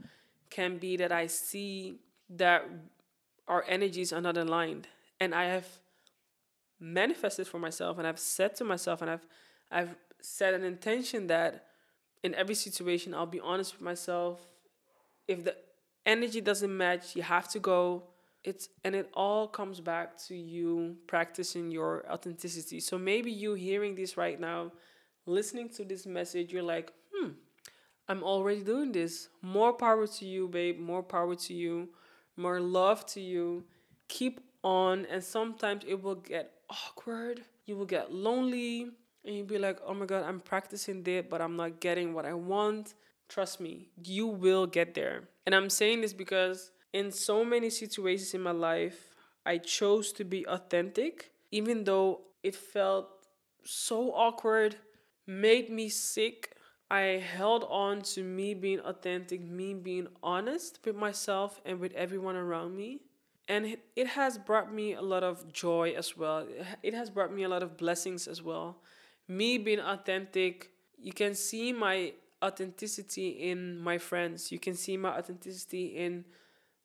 can 0.57 0.79
be 0.79 0.93
that 1.03 1.13
I 1.23 1.25
see 1.27 2.01
that 2.43 2.61
our 3.47 3.63
energies 3.77 4.13
are 4.13 4.25
not 4.29 4.37
aligned, 4.45 4.85
and 5.21 5.31
I 5.43 5.45
have 5.55 5.69
manifested 6.79 7.47
for 7.53 7.59
myself, 7.59 7.99
and 7.99 8.07
I've 8.07 8.23
said 8.37 8.51
to 8.57 8.65
myself, 8.65 9.03
and 9.03 9.11
I've 9.11 9.27
I've 9.71 9.95
set 10.21 10.55
an 10.55 10.65
intention 10.65 11.27
that 11.29 11.51
in 12.23 12.35
every 12.35 12.55
situation, 12.55 13.15
I'll 13.15 13.35
be 13.39 13.41
honest 13.41 13.73
with 13.75 13.83
myself. 13.83 14.37
If 15.29 15.39
the 15.45 15.55
energy 16.05 16.41
doesn't 16.41 16.75
match, 16.87 17.17
you 17.17 17.23
have 17.23 17.49
to 17.55 17.59
go. 17.59 17.81
It's 18.45 18.69
and 18.85 18.95
it 18.95 19.09
all 19.15 19.49
comes 19.49 19.81
back 19.81 20.09
to 20.27 20.35
you 20.55 20.97
practicing 21.07 21.71
your 21.71 21.91
authenticity. 22.15 22.81
So 22.81 22.99
maybe 22.99 23.31
you 23.43 23.55
hearing 23.55 23.95
this 23.95 24.17
right 24.17 24.39
now, 24.51 24.73
listening 25.27 25.69
to 25.77 25.85
this 25.85 26.07
message, 26.07 26.53
you're 26.53 26.71
like, 26.77 26.93
I'm 28.09 28.23
already 28.23 28.63
doing 28.63 28.93
this. 28.93 29.29
More 29.43 29.73
power 29.73 30.07
to 30.07 30.25
you, 30.25 30.49
babe. 30.49 30.79
More 30.79 31.03
power 31.03 31.35
to 31.35 31.55
you. 31.55 31.89
More 32.37 32.61
love 32.61 33.05
to 33.07 33.21
you. 33.21 33.65
Keep 34.09 34.41
on. 34.63 35.07
And 35.11 35.23
sometimes 35.23 35.85
it 35.87 36.03
will 36.03 36.15
get 36.15 36.53
awkward. 36.71 37.43
You 37.67 37.77
will 37.77 37.87
get 37.87 38.13
lonely 38.13 38.91
and 39.25 39.35
you'll 39.35 39.47
be 39.47 39.59
like, 39.59 39.81
oh 39.85 39.95
my 39.95 40.07
God, 40.07 40.25
I'm 40.25 40.41
practicing 40.41 41.03
that, 41.03 41.29
but 41.29 41.41
I'm 41.41 41.57
not 41.57 41.81
getting 41.81 42.15
what 42.15 42.25
I 42.25 42.35
want. 42.35 42.95
Trust 43.29 43.61
me, 43.61 43.89
you 44.05 44.29
will 44.29 44.67
get 44.67 44.95
there. 44.95 45.25
And 45.45 45.55
I'm 45.55 45.69
saying 45.69 46.03
this 46.03 46.13
because 46.13 46.71
in 46.93 47.11
so 47.11 47.45
many 47.45 47.71
situations 47.71 48.35
in 48.35 48.41
my 48.41 48.53
life, 48.53 49.15
I 49.45 49.59
chose 49.59 50.13
to 50.13 50.25
be 50.25 50.47
authentic, 50.47 51.33
even 51.51 51.85
though 51.85 52.21
it 52.43 52.55
felt 52.55 53.09
so 53.65 54.13
awkward, 54.13 54.77
made 55.27 55.71
me 55.71 55.89
sick. 55.89 56.56
I 56.91 57.23
held 57.37 57.65
on 57.69 58.03
to 58.03 58.23
me 58.23 58.55
being 58.55 58.81
authentic, 58.81 59.41
me 59.41 59.75
being 59.75 60.07
honest 60.23 60.79
with 60.85 60.95
myself 60.95 61.61
and 61.65 61.81
with 61.81 61.93
everyone 61.95 62.37
around 62.37 62.77
me. 62.77 63.01
And 63.49 63.77
it 63.95 64.07
has 64.09 64.39
brought 64.39 64.73
me 64.73 64.95
a 64.95 65.03
lot 65.03 65.23
of 65.23 65.53
joy 65.53 65.95
as 65.97 66.17
well. 66.17 66.47
It 66.83 66.95
has 66.95 67.11
brought 67.11 67.33
me 67.33 67.45
a 67.45 67.49
lot 67.49 67.63
of 67.63 67.77
blessings 67.77 68.27
as 68.27 68.43
well. 68.43 68.79
Me 69.29 69.59
being 69.59 69.81
authentic, 69.81 70.71
you 70.99 71.13
can 71.13 71.35
see 71.35 71.73
my 71.73 72.13
authenticity 72.45 73.29
in 73.31 73.79
my 73.79 73.99
friends. 73.99 74.51
You 74.53 74.59
can 74.59 74.75
see 74.75 74.97
my 74.97 75.17
authenticity 75.17 75.87
in 75.87 76.25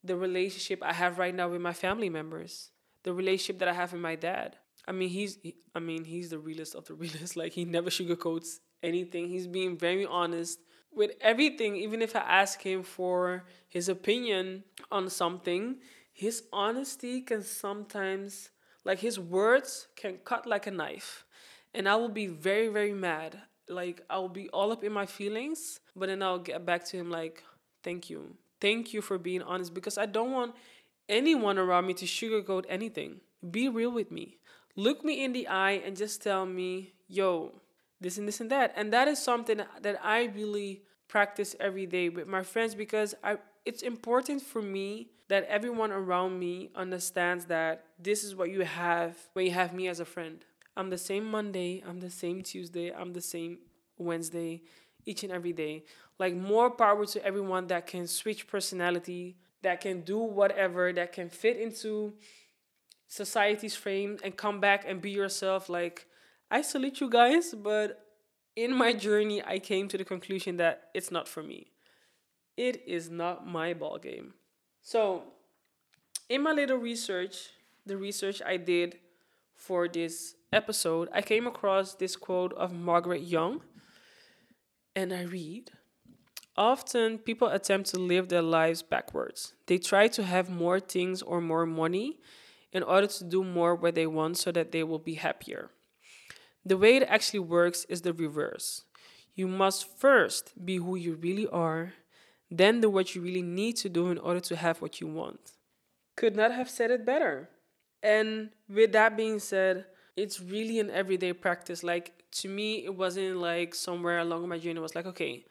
the 0.03 0.15
relationship 0.15 0.81
I 0.84 0.93
have 0.93 1.20
right 1.20 1.34
now 1.34 1.50
with 1.50 1.62
my 1.62 1.74
family 1.74 2.10
members. 2.10 2.72
The 3.03 3.13
relationship 3.13 3.60
that 3.60 3.67
I 3.67 3.74
have 3.74 3.93
with 3.93 4.01
my 4.01 4.15
dad. 4.15 4.58
I 4.88 4.91
mean, 4.93 5.10
he's 5.10 5.38
I 5.75 5.79
mean, 5.79 6.05
he's 6.05 6.29
the 6.29 6.39
realest 6.39 6.75
of 6.75 6.86
the 6.86 6.93
realest. 7.03 7.36
Like 7.36 7.53
he 7.53 7.65
never 7.65 7.89
sugarcoats 7.89 8.60
anything. 8.83 9.29
He's 9.29 9.47
being 9.47 9.77
very 9.77 10.05
honest 10.05 10.59
with 10.93 11.11
everything. 11.21 11.75
Even 11.75 12.01
if 12.01 12.15
I 12.15 12.19
ask 12.19 12.61
him 12.61 12.83
for 12.83 13.45
his 13.67 13.89
opinion 13.89 14.63
on 14.91 15.09
something, 15.09 15.77
his 16.13 16.43
honesty 16.51 17.21
can 17.21 17.41
sometimes 17.43 18.50
like 18.83 19.00
his 19.00 19.19
words 19.19 19.88
can 19.95 20.17
cut 20.17 20.45
like 20.45 20.67
a 20.67 20.71
knife. 20.71 21.25
And 21.73 21.88
I 21.88 21.95
will 21.95 22.09
be 22.09 22.27
very, 22.27 22.67
very 22.67 22.93
mad. 22.93 23.39
Like 23.69 24.01
I 24.09 24.17
will 24.17 24.29
be 24.29 24.50
all 24.50 24.71
up 24.71 24.83
in 24.83 24.91
my 24.91 25.05
feelings, 25.05 25.79
but 25.95 26.07
then 26.07 26.21
I'll 26.21 26.39
get 26.39 26.65
back 26.65 26.83
to 26.85 26.97
him 26.97 27.09
like, 27.09 27.43
thank 27.83 28.09
you. 28.09 28.35
Thank 28.59 28.93
you 28.93 29.01
for 29.01 29.17
being 29.17 29.41
honest 29.41 29.73
because 29.73 29.97
I 29.97 30.05
don't 30.05 30.31
want 30.31 30.55
anyone 31.07 31.57
around 31.57 31.88
me 31.88 31.93
to 31.95 32.05
sugarcoat 32.05 32.65
anything. 32.67 33.21
Be 33.50 33.69
real 33.69 33.91
with 33.91 34.11
me. 34.11 34.38
Look 34.75 35.03
me 35.03 35.23
in 35.23 35.33
the 35.33 35.47
eye 35.47 35.81
and 35.85 35.97
just 35.97 36.21
tell 36.21 36.45
me, 36.45 36.93
yo, 37.07 37.53
this 38.01 38.17
and 38.17 38.27
this 38.27 38.41
and 38.41 38.51
that. 38.51 38.74
And 38.75 38.91
that 38.91 39.08
is 39.08 39.20
something 39.20 39.62
that 39.81 40.00
I 40.03 40.25
really 40.36 40.81
practice 41.08 41.55
every 41.60 41.86
day 41.86 42.10
with 42.10 42.27
my 42.27 42.43
friends 42.43 42.75
because 42.75 43.15
I 43.24 43.38
it's 43.63 43.84
important 43.84 44.41
for 44.41 44.62
me 44.62 45.10
that 45.27 45.46
everyone 45.46 45.91
around 45.91 46.39
me 46.39 46.72
understands 46.75 47.46
that 47.46 47.86
this 48.00 48.24
is 48.24 48.36
what 48.36 48.50
you 48.50 48.62
have 48.62 49.15
when 49.34 49.46
you 49.46 49.51
have 49.51 49.74
me 49.74 49.88
as 49.88 50.00
a 50.00 50.05
friend. 50.05 50.43
I'm 50.75 50.89
the 50.89 50.98
same 50.98 51.25
Monday, 51.25 51.84
I'm 51.88 52.00
the 52.00 52.10
same 52.10 52.41
Tuesday, 52.41 52.91
I'm 52.91 53.13
the 53.13 53.22
same 53.22 53.60
Wednesday, 53.98 54.63
each 55.05 55.24
and 55.24 55.31
every 55.31 55.53
day. 55.53 55.84
Like 56.17 56.36
more 56.36 56.72
power 56.72 57.05
to 57.05 57.25
everyone 57.25 57.67
that 57.67 57.88
can 57.88 58.08
switch 58.08 58.48
personality, 58.48 59.38
that 59.62 59.81
can 59.81 60.01
do 60.01 60.17
whatever, 60.17 60.91
that 60.93 61.13
can 61.13 61.29
fit 61.29 61.58
into 61.58 62.13
society's 63.08 63.75
frame 63.75 64.17
and 64.24 64.36
come 64.36 64.60
back 64.60 64.86
and 64.88 65.01
be 65.01 65.12
yourself. 65.12 65.70
Like 65.70 66.08
I 66.53 66.62
salute 66.62 67.00
you 67.00 67.10
guys, 67.10 67.55
but 67.55 68.05
in 68.58 68.75
my 68.75 68.91
journey, 68.91 69.41
I 69.41 69.58
came 69.58 69.88
to 69.88 69.98
the 69.98 70.03
conclusion 70.03 70.58
that 70.58 70.89
it's 70.93 71.10
not 71.10 71.25
for 71.25 71.41
me. 71.41 71.72
It 72.58 72.84
is 72.86 73.10
not 73.10 73.48
my 73.48 73.74
ball 73.74 73.98
game. 73.98 74.34
So, 74.81 75.24
in 76.27 76.43
my 76.43 76.51
little 76.51 76.75
research, 76.75 77.51
the 77.86 77.96
research 77.96 78.41
I 78.46 78.58
did 78.58 79.00
for 79.55 79.88
this 79.88 80.36
episode, 80.51 81.08
I 81.13 81.22
came 81.22 81.48
across 81.48 81.96
this 81.96 82.17
quote 82.17 82.51
of 82.53 82.74
Margaret 82.74 83.22
Young, 83.22 83.62
and 84.93 85.13
I 85.13 85.24
read 85.24 85.72
Often 86.58 87.20
people 87.20 87.48
attempt 87.48 87.89
to 87.91 87.98
live 87.98 88.27
their 88.27 88.41
lives 88.41 88.81
backwards. 88.81 89.53
They 89.67 89.77
try 89.77 90.10
to 90.10 90.24
have 90.24 90.50
more 90.50 90.81
things 90.81 91.22
or 91.22 91.39
more 91.39 91.65
money 91.65 92.20
in 92.74 92.84
order 92.84 93.08
to 93.08 93.24
do 93.24 93.41
more 93.41 93.74
what 93.74 93.96
they 93.96 94.05
want 94.05 94.38
so 94.38 94.51
that 94.51 94.74
they 94.74 94.84
will 94.84 95.00
be 95.00 95.13
happier. 95.13 95.72
The 96.65 96.77
way 96.77 96.98
it 96.98 97.03
actually 97.03 97.39
works 97.39 97.86
is 97.86 98.01
the 98.01 98.13
reverse. 98.13 98.84
You 99.34 99.48
must 99.48 99.98
first 99.98 100.53
be 100.63 100.77
who 100.77 100.96
you 100.96 101.15
really 101.15 101.48
are, 101.48 101.94
then 102.50 102.82
do 102.82 102.89
what 102.89 103.15
you 103.15 103.22
really 103.22 103.41
need 103.41 103.77
to 103.77 103.89
do 103.89 104.10
in 104.10 104.18
order 104.18 104.41
to 104.41 104.56
have 104.56 104.82
what 104.82 105.00
you 105.00 105.08
want. 105.08 105.53
Could 106.15 106.36
not 106.36 106.51
have 106.51 106.70
said 106.70 106.91
it 106.91 107.06
better. 107.06 107.50
And 108.03 108.50
with 108.68 108.91
that 108.91 109.15
being 109.15 109.39
said, 109.39 109.86
it's 110.18 110.42
really 110.42 110.79
an 110.79 110.92
everyday 110.92 111.33
practice. 111.33 111.83
Like 111.83 112.12
to 112.31 112.50
me, 112.50 112.83
it 112.83 112.96
wasn't 112.96 113.38
like 113.38 113.74
somewhere 113.74 114.20
along 114.20 114.48
my 114.50 114.57
journey, 114.57 114.79
was 114.79 114.96
like, 114.96 115.05
okay, 115.05 115.46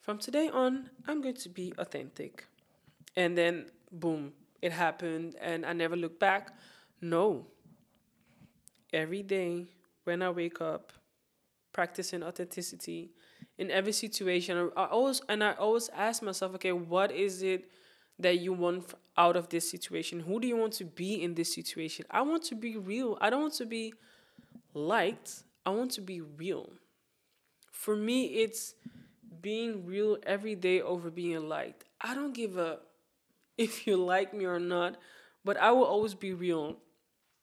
from 0.00 0.18
today 0.18 0.48
on, 0.48 0.90
I'm 1.06 1.20
going 1.20 1.34
to 1.34 1.48
be 1.48 1.72
authentic. 1.78 2.46
And 3.16 3.36
then, 3.36 3.66
boom, 3.90 4.32
it 4.62 4.72
happened, 4.72 5.36
and 5.40 5.64
I 5.64 5.72
never 5.72 5.96
looked 5.96 6.20
back. 6.20 6.52
No. 7.00 7.46
Every 8.92 9.22
day, 9.22 9.66
when 10.06 10.22
I 10.22 10.30
wake 10.30 10.60
up, 10.60 10.92
practicing 11.72 12.22
authenticity 12.22 13.10
in 13.58 13.70
every 13.70 13.92
situation. 13.92 14.70
I 14.76 14.84
always 14.86 15.20
and 15.28 15.42
I 15.42 15.52
always 15.52 15.88
ask 15.90 16.22
myself, 16.22 16.54
okay, 16.54 16.72
what 16.72 17.10
is 17.10 17.42
it 17.42 17.70
that 18.18 18.38
you 18.38 18.52
want 18.52 18.94
out 19.16 19.36
of 19.36 19.48
this 19.48 19.70
situation? 19.70 20.20
Who 20.20 20.40
do 20.40 20.46
you 20.46 20.56
want 20.56 20.72
to 20.74 20.84
be 20.84 21.22
in 21.22 21.34
this 21.34 21.52
situation? 21.54 22.06
I 22.10 22.22
want 22.22 22.44
to 22.44 22.54
be 22.54 22.76
real. 22.76 23.18
I 23.20 23.30
don't 23.30 23.42
want 23.42 23.54
to 23.54 23.66
be 23.66 23.94
liked. 24.74 25.42
I 25.66 25.70
want 25.70 25.90
to 25.92 26.00
be 26.00 26.20
real. 26.20 26.70
For 27.72 27.96
me, 27.96 28.26
it's 28.26 28.74
being 29.42 29.84
real 29.84 30.18
every 30.24 30.54
day 30.54 30.80
over 30.80 31.10
being 31.10 31.48
liked. 31.48 31.84
I 32.00 32.14
don't 32.14 32.32
give 32.32 32.56
a 32.56 32.78
if 33.58 33.86
you 33.86 33.96
like 33.96 34.32
me 34.34 34.44
or 34.44 34.60
not, 34.60 34.96
but 35.44 35.56
I 35.56 35.72
will 35.72 35.84
always 35.84 36.14
be 36.14 36.32
real 36.32 36.76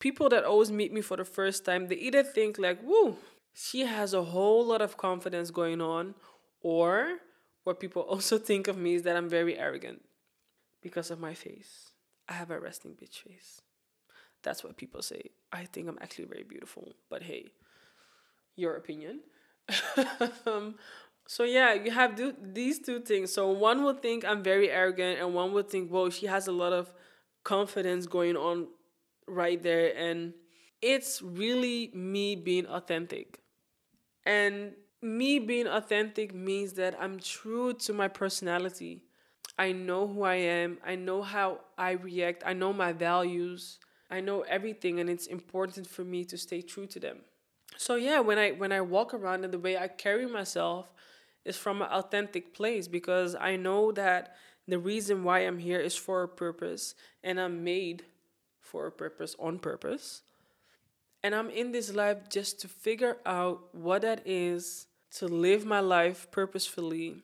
people 0.04 0.28
that 0.28 0.44
always 0.44 0.70
meet 0.70 0.92
me 0.92 1.00
for 1.00 1.16
the 1.16 1.24
first 1.24 1.64
time, 1.64 1.88
they 1.88 1.94
either 1.96 2.22
think 2.22 2.58
like, 2.58 2.78
whoa, 2.82 3.16
she 3.54 3.86
has 3.86 4.12
a 4.12 4.22
whole 4.22 4.62
lot 4.62 4.82
of 4.82 4.98
confidence 4.98 5.50
going 5.50 5.80
on, 5.80 6.14
or 6.60 7.20
what 7.62 7.80
people 7.80 8.02
also 8.14 8.36
think 8.36 8.68
of 8.68 8.76
me 8.76 8.96
is 8.96 9.02
that 9.04 9.16
I'm 9.16 9.30
very 9.30 9.58
arrogant 9.58 10.02
because 10.82 11.10
of 11.10 11.18
my 11.18 11.32
face. 11.32 11.92
I 12.28 12.34
have 12.34 12.50
a 12.50 12.60
resting 12.60 12.92
bitch 12.92 13.20
face. 13.26 13.62
That's 14.42 14.62
what 14.62 14.76
people 14.76 15.00
say. 15.00 15.30
I 15.50 15.64
think 15.64 15.88
I'm 15.88 15.98
actually 16.02 16.26
very 16.26 16.44
beautiful, 16.44 16.92
but 17.08 17.22
hey, 17.22 17.46
your 18.56 18.76
opinion. 18.76 19.20
um, 20.46 20.74
so 21.26 21.44
yeah, 21.44 21.72
you 21.72 21.92
have 21.92 22.14
do- 22.14 22.36
these 22.42 22.78
two 22.78 23.00
things. 23.00 23.32
So 23.32 23.50
one 23.50 23.84
would 23.84 24.02
think 24.02 24.22
I'm 24.26 24.42
very 24.42 24.68
arrogant, 24.68 25.18
and 25.20 25.32
one 25.32 25.54
would 25.54 25.70
think, 25.70 25.90
whoa, 25.90 26.10
she 26.10 26.26
has 26.26 26.46
a 26.46 26.52
lot 26.52 26.74
of 26.74 26.92
confidence 27.42 28.06
going 28.06 28.36
on 28.36 28.66
right 29.26 29.62
there 29.62 29.96
and 29.96 30.34
it's 30.82 31.22
really 31.22 31.90
me 31.94 32.36
being 32.36 32.66
authentic. 32.66 33.40
And 34.26 34.72
me 35.02 35.38
being 35.38 35.66
authentic 35.66 36.34
means 36.34 36.72
that 36.74 36.96
i'm 37.00 37.18
true 37.20 37.74
to 37.74 37.92
my 37.92 38.08
personality. 38.08 39.04
I 39.58 39.72
know 39.72 40.06
who 40.06 40.22
i 40.22 40.36
am. 40.36 40.78
I 40.84 40.96
know 40.96 41.22
how 41.22 41.60
i 41.78 41.92
react. 41.92 42.42
I 42.46 42.54
know 42.54 42.72
my 42.72 42.92
values. 42.92 43.78
I 44.10 44.20
know 44.20 44.42
everything 44.42 45.00
and 45.00 45.10
it's 45.10 45.26
important 45.26 45.86
for 45.86 46.04
me 46.04 46.24
to 46.26 46.38
stay 46.38 46.62
true 46.62 46.86
to 46.88 47.00
them. 47.00 47.18
So 47.76 47.96
yeah 47.96 48.20
when 48.20 48.38
i 48.38 48.50
when 48.52 48.72
i 48.72 48.80
walk 48.80 49.14
around 49.14 49.44
and 49.44 49.52
the 49.52 49.58
way 49.58 49.76
i 49.76 49.88
carry 49.88 50.26
myself 50.26 50.92
is 51.44 51.56
from 51.56 51.82
an 51.82 51.88
authentic 51.90 52.54
place 52.54 52.88
because 52.88 53.34
i 53.40 53.56
know 53.56 53.92
that 53.92 54.36
the 54.66 54.78
reason 54.78 55.24
why 55.24 55.40
i'm 55.40 55.58
here 55.58 55.80
is 55.80 55.96
for 55.96 56.22
a 56.22 56.28
purpose 56.28 56.94
and 57.22 57.40
i'm 57.40 57.64
made 57.64 58.04
for 58.64 58.86
a 58.86 58.92
purpose 58.92 59.36
on 59.38 59.58
purpose. 59.58 60.22
And 61.22 61.34
I'm 61.34 61.50
in 61.50 61.72
this 61.72 61.94
life 61.94 62.28
just 62.28 62.60
to 62.60 62.68
figure 62.68 63.18
out 63.24 63.74
what 63.74 64.02
that 64.02 64.26
is, 64.26 64.86
to 65.16 65.26
live 65.26 65.64
my 65.64 65.80
life 65.80 66.30
purposefully. 66.30 67.22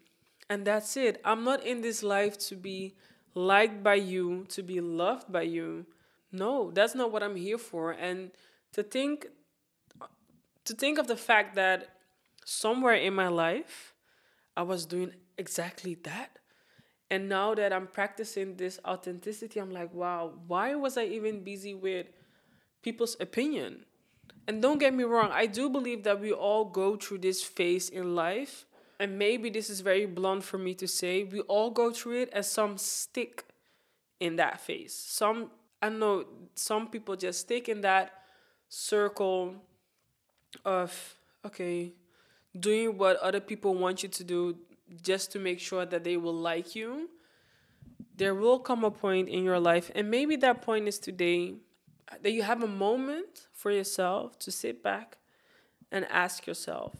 And 0.48 0.66
that's 0.66 0.96
it. 0.96 1.20
I'm 1.24 1.44
not 1.44 1.64
in 1.64 1.80
this 1.80 2.02
life 2.02 2.38
to 2.48 2.56
be 2.56 2.94
liked 3.34 3.82
by 3.82 3.94
you, 3.94 4.44
to 4.48 4.62
be 4.62 4.80
loved 4.80 5.30
by 5.30 5.42
you. 5.42 5.86
No, 6.32 6.70
that's 6.70 6.94
not 6.94 7.12
what 7.12 7.22
I'm 7.22 7.36
here 7.36 7.58
for. 7.58 7.92
And 7.92 8.30
to 8.72 8.82
think 8.82 9.26
to 10.64 10.74
think 10.74 10.98
of 10.98 11.08
the 11.08 11.16
fact 11.16 11.54
that 11.56 11.96
somewhere 12.44 12.94
in 12.94 13.14
my 13.14 13.28
life 13.28 13.94
I 14.56 14.62
was 14.62 14.86
doing 14.86 15.12
exactly 15.38 15.94
that 16.04 16.39
and 17.10 17.28
now 17.28 17.54
that 17.54 17.72
I'm 17.72 17.88
practicing 17.88 18.56
this 18.56 18.78
authenticity, 18.86 19.58
I'm 19.60 19.72
like, 19.72 19.92
wow, 19.92 20.32
why 20.46 20.74
was 20.76 20.96
I 20.96 21.04
even 21.04 21.42
busy 21.42 21.74
with 21.74 22.06
people's 22.82 23.16
opinion? 23.18 23.84
And 24.46 24.62
don't 24.62 24.78
get 24.78 24.94
me 24.94 25.04
wrong, 25.04 25.30
I 25.32 25.46
do 25.46 25.68
believe 25.68 26.04
that 26.04 26.20
we 26.20 26.32
all 26.32 26.64
go 26.64 26.96
through 26.96 27.18
this 27.18 27.42
phase 27.42 27.88
in 27.88 28.14
life. 28.14 28.66
And 28.98 29.18
maybe 29.18 29.48
this 29.48 29.70
is 29.70 29.80
very 29.80 30.04
blunt 30.04 30.44
for 30.44 30.58
me 30.58 30.74
to 30.74 30.86
say. 30.86 31.24
We 31.24 31.40
all 31.42 31.70
go 31.70 31.90
through 31.90 32.22
it, 32.22 32.30
and 32.34 32.44
some 32.44 32.76
stick 32.76 33.44
in 34.20 34.36
that 34.36 34.60
phase. 34.60 34.94
Some, 34.94 35.50
I 35.80 35.88
know, 35.88 36.26
some 36.54 36.88
people 36.88 37.16
just 37.16 37.40
stick 37.40 37.68
in 37.68 37.80
that 37.80 38.12
circle 38.68 39.54
of, 40.64 41.16
okay, 41.46 41.92
doing 42.58 42.98
what 42.98 43.16
other 43.18 43.40
people 43.40 43.74
want 43.74 44.02
you 44.02 44.08
to 44.10 44.24
do, 44.24 44.58
just 45.02 45.32
to 45.32 45.38
make 45.38 45.60
sure 45.60 45.86
that 45.86 46.04
they 46.04 46.16
will 46.16 46.34
like 46.34 46.74
you, 46.74 47.10
there 48.16 48.34
will 48.34 48.58
come 48.58 48.84
a 48.84 48.90
point 48.90 49.28
in 49.28 49.44
your 49.44 49.60
life, 49.60 49.90
and 49.94 50.10
maybe 50.10 50.36
that 50.36 50.62
point 50.62 50.88
is 50.88 50.98
today, 50.98 51.54
that 52.22 52.32
you 52.32 52.42
have 52.42 52.62
a 52.62 52.66
moment 52.66 53.46
for 53.52 53.70
yourself 53.70 54.38
to 54.40 54.50
sit 54.50 54.82
back 54.82 55.18
and 55.92 56.04
ask 56.10 56.46
yourself 56.46 56.94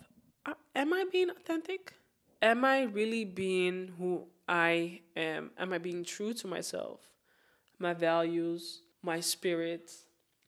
Am 0.75 0.93
I 0.93 1.05
being 1.11 1.31
authentic? 1.31 1.95
am 2.43 2.65
I 2.65 2.83
really 2.83 3.25
being 3.25 3.93
who 3.99 4.27
I 4.49 5.01
am? 5.17 5.51
Am 5.59 5.73
I 5.73 5.79
being 5.79 6.05
true 6.05 6.33
to 6.35 6.47
myself, 6.47 7.01
my 7.79 7.95
values, 7.95 8.83
my 9.03 9.21
spirit? 9.21 9.93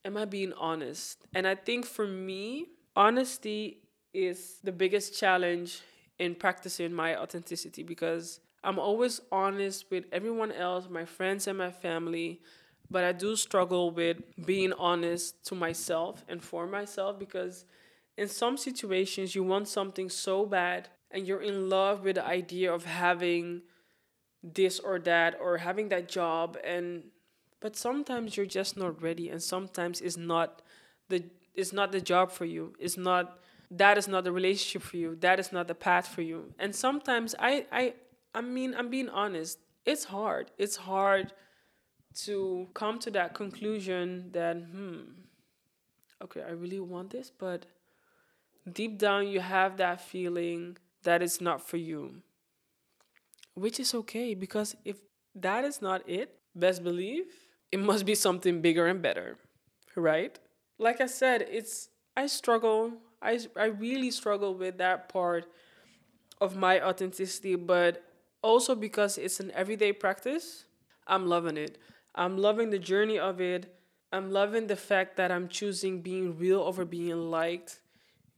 Am 0.04 0.16
I 0.16 0.24
being 0.24 0.52
honest? 0.54 1.18
And 1.34 1.46
I 1.46 1.54
think 1.54 1.86
for 1.86 2.06
me, 2.06 2.66
honesty 2.96 3.78
is 4.12 4.58
the 4.62 4.72
biggest 4.72 5.18
challenge 5.18 5.80
in 6.22 6.34
practicing 6.36 6.92
my 6.92 7.16
authenticity 7.16 7.82
because 7.82 8.40
I'm 8.62 8.78
always 8.78 9.20
honest 9.32 9.86
with 9.90 10.04
everyone 10.12 10.52
else, 10.52 10.88
my 10.88 11.04
friends 11.04 11.48
and 11.48 11.58
my 11.58 11.72
family, 11.72 12.40
but 12.88 13.02
I 13.02 13.10
do 13.10 13.34
struggle 13.34 13.90
with 13.90 14.18
being 14.46 14.72
honest 14.74 15.44
to 15.46 15.56
myself 15.56 16.24
and 16.28 16.42
for 16.42 16.66
myself 16.66 17.18
because 17.18 17.64
in 18.16 18.28
some 18.28 18.56
situations 18.56 19.34
you 19.34 19.42
want 19.42 19.66
something 19.66 20.08
so 20.08 20.46
bad 20.46 20.88
and 21.10 21.26
you're 21.26 21.42
in 21.42 21.68
love 21.68 22.04
with 22.04 22.14
the 22.16 22.24
idea 22.24 22.72
of 22.72 22.84
having 22.84 23.62
this 24.44 24.78
or 24.78 25.00
that 25.00 25.36
or 25.40 25.58
having 25.58 25.88
that 25.88 26.08
job 26.08 26.56
and 26.64 27.04
but 27.60 27.76
sometimes 27.76 28.36
you're 28.36 28.54
just 28.60 28.76
not 28.76 29.00
ready 29.00 29.28
and 29.28 29.42
sometimes 29.42 30.00
it's 30.00 30.16
not 30.16 30.62
the 31.08 31.24
it's 31.54 31.72
not 31.72 31.92
the 31.92 32.00
job 32.00 32.30
for 32.30 32.44
you. 32.44 32.74
It's 32.78 32.96
not 32.96 33.38
that 33.76 33.96
is 33.96 34.06
not 34.06 34.24
the 34.24 34.32
relationship 34.32 34.82
for 34.82 34.96
you 34.96 35.16
that 35.20 35.40
is 35.40 35.50
not 35.52 35.66
the 35.66 35.74
path 35.74 36.06
for 36.08 36.22
you. 36.22 36.52
And 36.58 36.74
sometimes 36.74 37.34
i 37.38 37.66
i 37.72 37.94
i 38.34 38.40
mean 38.40 38.74
i'm 38.76 38.90
being 38.90 39.08
honest 39.08 39.58
it's 39.84 40.04
hard. 40.04 40.52
It's 40.58 40.76
hard 40.76 41.32
to 42.24 42.68
come 42.74 42.98
to 43.00 43.10
that 43.10 43.34
conclusion 43.34 44.30
that 44.32 44.56
hmm 44.56 45.00
okay 46.22 46.42
i 46.42 46.50
really 46.50 46.78
want 46.78 47.10
this 47.10 47.32
but 47.36 47.66
deep 48.70 48.98
down 48.98 49.26
you 49.26 49.40
have 49.40 49.76
that 49.76 50.00
feeling 50.00 50.76
that 51.02 51.22
it's 51.22 51.40
not 51.40 51.66
for 51.66 51.78
you 51.78 52.22
which 53.54 53.80
is 53.80 53.94
okay 53.94 54.34
because 54.34 54.76
if 54.84 54.98
that 55.34 55.64
is 55.64 55.80
not 55.82 56.08
it 56.08 56.38
best 56.54 56.84
believe 56.84 57.24
it 57.72 57.80
must 57.80 58.04
be 58.04 58.14
something 58.14 58.60
bigger 58.60 58.86
and 58.86 59.02
better 59.02 59.36
right? 59.96 60.38
Like 60.78 61.00
i 61.00 61.06
said 61.06 61.46
it's 61.50 61.88
i 62.16 62.26
struggle 62.26 62.92
i 63.22 63.38
i 63.56 63.66
really 63.66 64.10
struggle 64.10 64.54
with 64.54 64.78
that 64.78 65.08
part 65.08 65.46
of 66.40 66.56
my 66.56 66.80
authenticity 66.82 67.54
but 67.54 68.02
also 68.42 68.74
because 68.74 69.18
it's 69.18 69.40
an 69.40 69.50
everyday 69.54 69.92
practice 69.92 70.64
i'm 71.06 71.26
loving 71.26 71.56
it. 71.56 71.78
I'm 72.14 72.36
loving 72.36 72.68
the 72.68 72.78
journey 72.78 73.18
of 73.18 73.40
it. 73.40 73.74
I'm 74.12 74.30
loving 74.30 74.66
the 74.66 74.76
fact 74.76 75.16
that 75.16 75.32
i'm 75.32 75.48
choosing 75.48 76.02
being 76.02 76.36
real 76.38 76.60
over 76.60 76.84
being 76.84 77.30
liked 77.30 77.80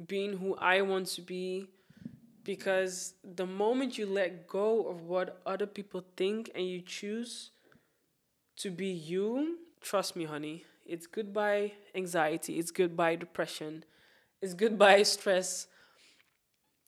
being 0.07 0.39
who 0.39 0.55
i 0.57 0.81
want 0.83 1.07
to 1.09 1.23
be 1.23 1.69
because 2.45 3.15
the 3.25 3.47
moment 3.47 3.99
you 3.99 4.07
let 4.07 4.47
go 4.47 4.87
of 4.89 5.03
what 5.03 5.41
other 5.47 5.67
people 5.67 6.05
think 6.17 6.51
and 6.55 6.67
you 6.69 6.81
choose 6.81 7.51
to 8.57 8.71
be 8.71 8.87
you, 8.87 9.59
trust 9.81 10.17
me, 10.17 10.25
honey, 10.25 10.65
it's 10.87 11.07
goodbye 11.07 11.73
anxiety, 11.95 12.59
it's 12.59 12.71
goodbye 12.71 13.17
depression, 13.17 13.85
it's 14.45 14.55
goodbye 14.55 15.03
stress, 15.05 15.67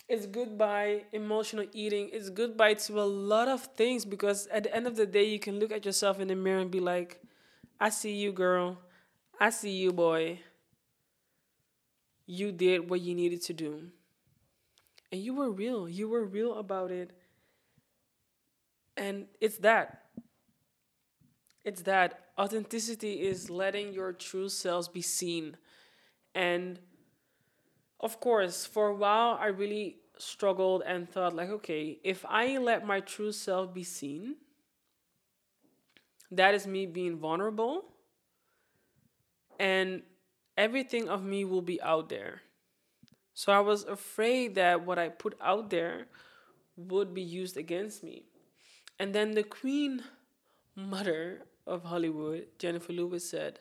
it's 0.08 0.26
goodbye 0.26 1.04
emotional 1.12 1.66
eating, 1.72 2.10
it's 2.12 2.30
goodbye 2.30 2.74
to 2.74 3.00
a 3.00 3.02
lot 3.02 3.48
of 3.48 3.62
things 3.76 4.04
because 4.04 4.46
at 4.48 4.62
the 4.64 4.74
end 4.74 4.86
of 4.86 4.96
the 4.96 5.06
day, 5.06 5.24
you 5.24 5.38
can 5.38 5.58
look 5.58 5.72
at 5.72 5.84
yourself 5.84 6.20
in 6.20 6.28
the 6.28 6.36
mirror 6.36 6.60
and 6.60 6.70
be 6.70 6.80
like, 6.80 7.20
I 7.80 7.90
see 7.90 8.12
you, 8.12 8.32
girl. 8.32 8.78
I 9.40 9.50
see 9.50 9.70
you, 9.70 9.92
boy. 9.92 10.40
You 12.26 12.52
did 12.52 12.88
what 12.90 13.00
you 13.00 13.14
needed 13.14 13.42
to 13.44 13.52
do 13.52 13.90
and 15.12 15.20
you 15.20 15.34
were 15.34 15.50
real. 15.50 15.88
You 15.88 16.08
were 16.08 16.24
real 16.24 16.54
about 16.58 16.90
it. 16.90 17.12
And 18.96 19.26
it's 19.40 19.58
that. 19.58 20.04
It's 21.64 21.82
that. 21.82 22.26
Authenticity 22.38 23.22
is 23.22 23.50
letting 23.50 23.92
your 23.92 24.12
true 24.12 24.48
selves 24.48 24.88
be 24.88 25.02
seen. 25.02 25.56
And 26.34 26.78
of 28.00 28.20
course, 28.20 28.66
for 28.66 28.88
a 28.88 28.94
while, 28.94 29.38
I 29.40 29.46
really 29.46 29.96
struggled 30.18 30.82
and 30.87 31.09
thought, 31.09 31.35
like, 31.35 31.48
okay, 31.48 31.98
if 32.04 32.24
I 32.28 32.59
let 32.59 32.87
my 32.87 33.00
true 33.00 33.32
self 33.32 33.72
be 33.72 33.85
seen, 33.85 34.37
that 36.30 36.54
is 36.54 36.66
me 36.66 36.87
being 36.87 37.16
vulnerable. 37.16 37.85
And 39.59 40.02
everything 40.56 41.09
of 41.09 41.22
me 41.22 41.44
will 41.44 41.62
be 41.62 41.80
out 41.80 42.09
there. 42.09 42.42
So 43.35 43.52
I 43.52 43.61
was 43.61 43.85
afraid 43.85 44.54
that 44.54 44.85
what 44.85 44.98
I 44.98 45.09
put 45.09 45.37
out 45.40 45.70
there 45.70 46.06
would 46.76 47.14
be 47.14 47.22
used 47.22 47.56
against 47.56 48.02
me. 48.02 48.24
And 48.98 49.14
then 49.14 49.32
the 49.32 49.42
queen 49.42 50.02
mother 50.74 51.42
of 51.66 51.85
Hollywood, 51.85 52.46
Jennifer 52.59 52.92
Lewis 52.92 53.28
said, 53.28 53.61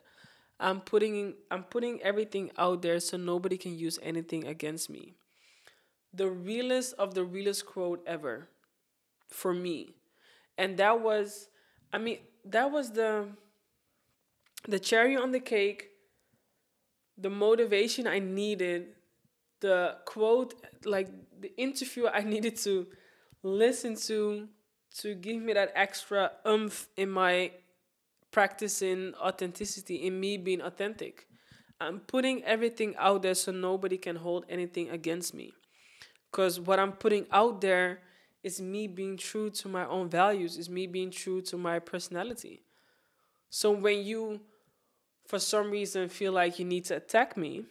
I'm 0.60 0.82
putting 0.82 1.36
I'm 1.52 1.64
putting 1.64 2.02
everything 2.02 2.52
out 2.58 2.82
there 2.82 3.00
so 3.00 3.18
nobody 3.18 3.58
can 3.58 3.78
use 3.78 4.00
anything 4.02 4.48
against 4.48 4.90
me. 4.90 5.14
The 6.14 6.30
realest 6.30 6.94
of 6.98 7.14
the 7.14 7.24
realest 7.24 7.66
quote 7.66 8.02
ever 8.08 8.50
for 9.28 9.54
me. 9.54 9.96
And 10.58 10.78
that 10.78 11.02
was 11.02 11.50
I 11.92 11.98
mean 11.98 12.20
that 12.46 12.72
was 12.72 12.92
the 12.92 13.28
the 14.68 14.80
cherry 14.80 15.16
on 15.16 15.32
the 15.32 15.40
cake, 15.40 15.90
the 17.18 17.30
motivation 17.30 18.08
I 18.08 18.20
needed 18.20 18.88
the 19.62 19.98
quote, 20.06 20.54
like 20.86 21.10
the 21.40 21.56
interview 21.58 22.08
I 22.08 22.22
needed 22.34 22.56
to 22.58 22.88
listen 23.44 23.96
to 24.08 24.48
to 25.00 25.14
give 25.16 25.42
me 25.42 25.54
that 25.54 25.72
extra 25.76 26.32
umph 26.46 26.88
in 26.96 27.10
my 27.10 27.52
practicing 28.36 29.14
authenticity, 29.16 29.96
in 29.96 30.20
me 30.20 30.36
being 30.36 30.60
authentic. 30.60 31.26
I'm 31.80 32.02
putting 32.02 32.44
everything 32.44 32.94
out 32.98 33.22
there 33.22 33.34
so 33.34 33.54
nobody 33.54 33.98
can 33.98 34.18
hold 34.18 34.44
anything 34.50 34.90
against 34.90 35.34
me. 35.34 35.54
Because 36.30 36.60
what 36.60 36.78
I'm 36.78 36.92
putting 36.92 37.28
out 37.32 37.62
there 37.62 38.02
is 38.44 38.62
me 38.62 38.88
being 38.88 39.16
true 39.16 39.50
to 39.52 39.70
my 39.70 39.86
own 39.86 40.10
values, 40.10 40.58
is 40.58 40.70
me 40.70 40.86
being 40.86 41.12
true 41.12 41.42
to 41.44 41.58
my 41.58 41.80
personality. 41.80 42.62
So 43.50 43.72
when 43.72 44.04
you, 44.04 44.42
for 45.30 45.40
some 45.40 45.72
reason, 45.72 46.10
feel 46.10 46.34
like 46.34 46.60
you 46.60 46.66
need 46.66 46.84
to 46.86 46.98
attack 46.98 47.38
me, 47.38 47.64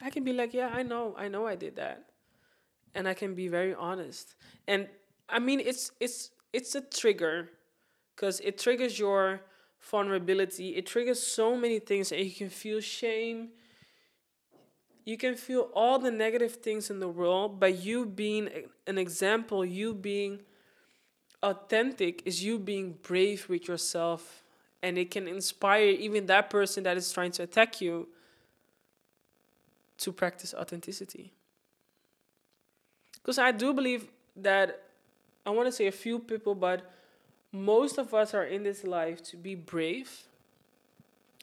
I 0.00 0.10
can 0.10 0.22
be 0.22 0.32
like, 0.32 0.54
yeah, 0.54 0.70
I 0.72 0.84
know, 0.84 1.16
I 1.18 1.26
know 1.26 1.48
I 1.48 1.56
did 1.56 1.74
that. 1.76 2.04
And 2.94 3.08
I 3.08 3.14
can 3.14 3.34
be 3.34 3.48
very 3.48 3.74
honest. 3.74 4.36
And 4.68 4.86
I 5.28 5.40
mean 5.40 5.58
it's 5.58 5.90
it's 5.98 6.30
it's 6.52 6.76
a 6.76 6.80
trigger 6.80 7.50
because 8.14 8.38
it 8.40 8.56
triggers 8.56 8.96
your 8.96 9.40
vulnerability. 9.80 10.76
It 10.76 10.86
triggers 10.86 11.22
so 11.22 11.56
many 11.56 11.78
things 11.78 12.12
and 12.12 12.20
you 12.24 12.32
can 12.32 12.50
feel 12.50 12.80
shame. 12.80 13.48
You 15.04 15.16
can 15.16 15.34
feel 15.34 15.70
all 15.74 15.98
the 15.98 16.10
negative 16.10 16.56
things 16.56 16.90
in 16.90 17.00
the 17.00 17.08
world, 17.08 17.58
but 17.58 17.82
you 17.82 18.06
being 18.06 18.48
an 18.86 18.98
example, 18.98 19.64
you 19.64 19.94
being 19.94 20.40
authentic 21.42 22.22
is 22.26 22.44
you 22.44 22.58
being 22.58 22.98
brave 23.02 23.48
with 23.48 23.66
yourself 23.66 24.44
and 24.82 24.98
it 24.98 25.10
can 25.10 25.26
inspire 25.26 25.88
even 25.88 26.26
that 26.26 26.50
person 26.50 26.84
that 26.84 26.96
is 26.96 27.12
trying 27.12 27.32
to 27.32 27.42
attack 27.42 27.80
you 27.80 28.08
to 29.98 30.12
practice 30.12 30.54
authenticity. 30.54 31.32
Because 33.14 33.38
I 33.38 33.52
do 33.52 33.74
believe 33.74 34.08
that, 34.36 34.82
I 35.44 35.50
want 35.50 35.66
to 35.68 35.72
say 35.72 35.86
a 35.86 35.92
few 35.92 36.18
people, 36.18 36.54
but 36.54 36.90
most 37.52 37.98
of 37.98 38.14
us 38.14 38.34
are 38.34 38.44
in 38.44 38.62
this 38.62 38.84
life 38.84 39.22
to 39.24 39.36
be 39.36 39.54
brave. 39.54 40.24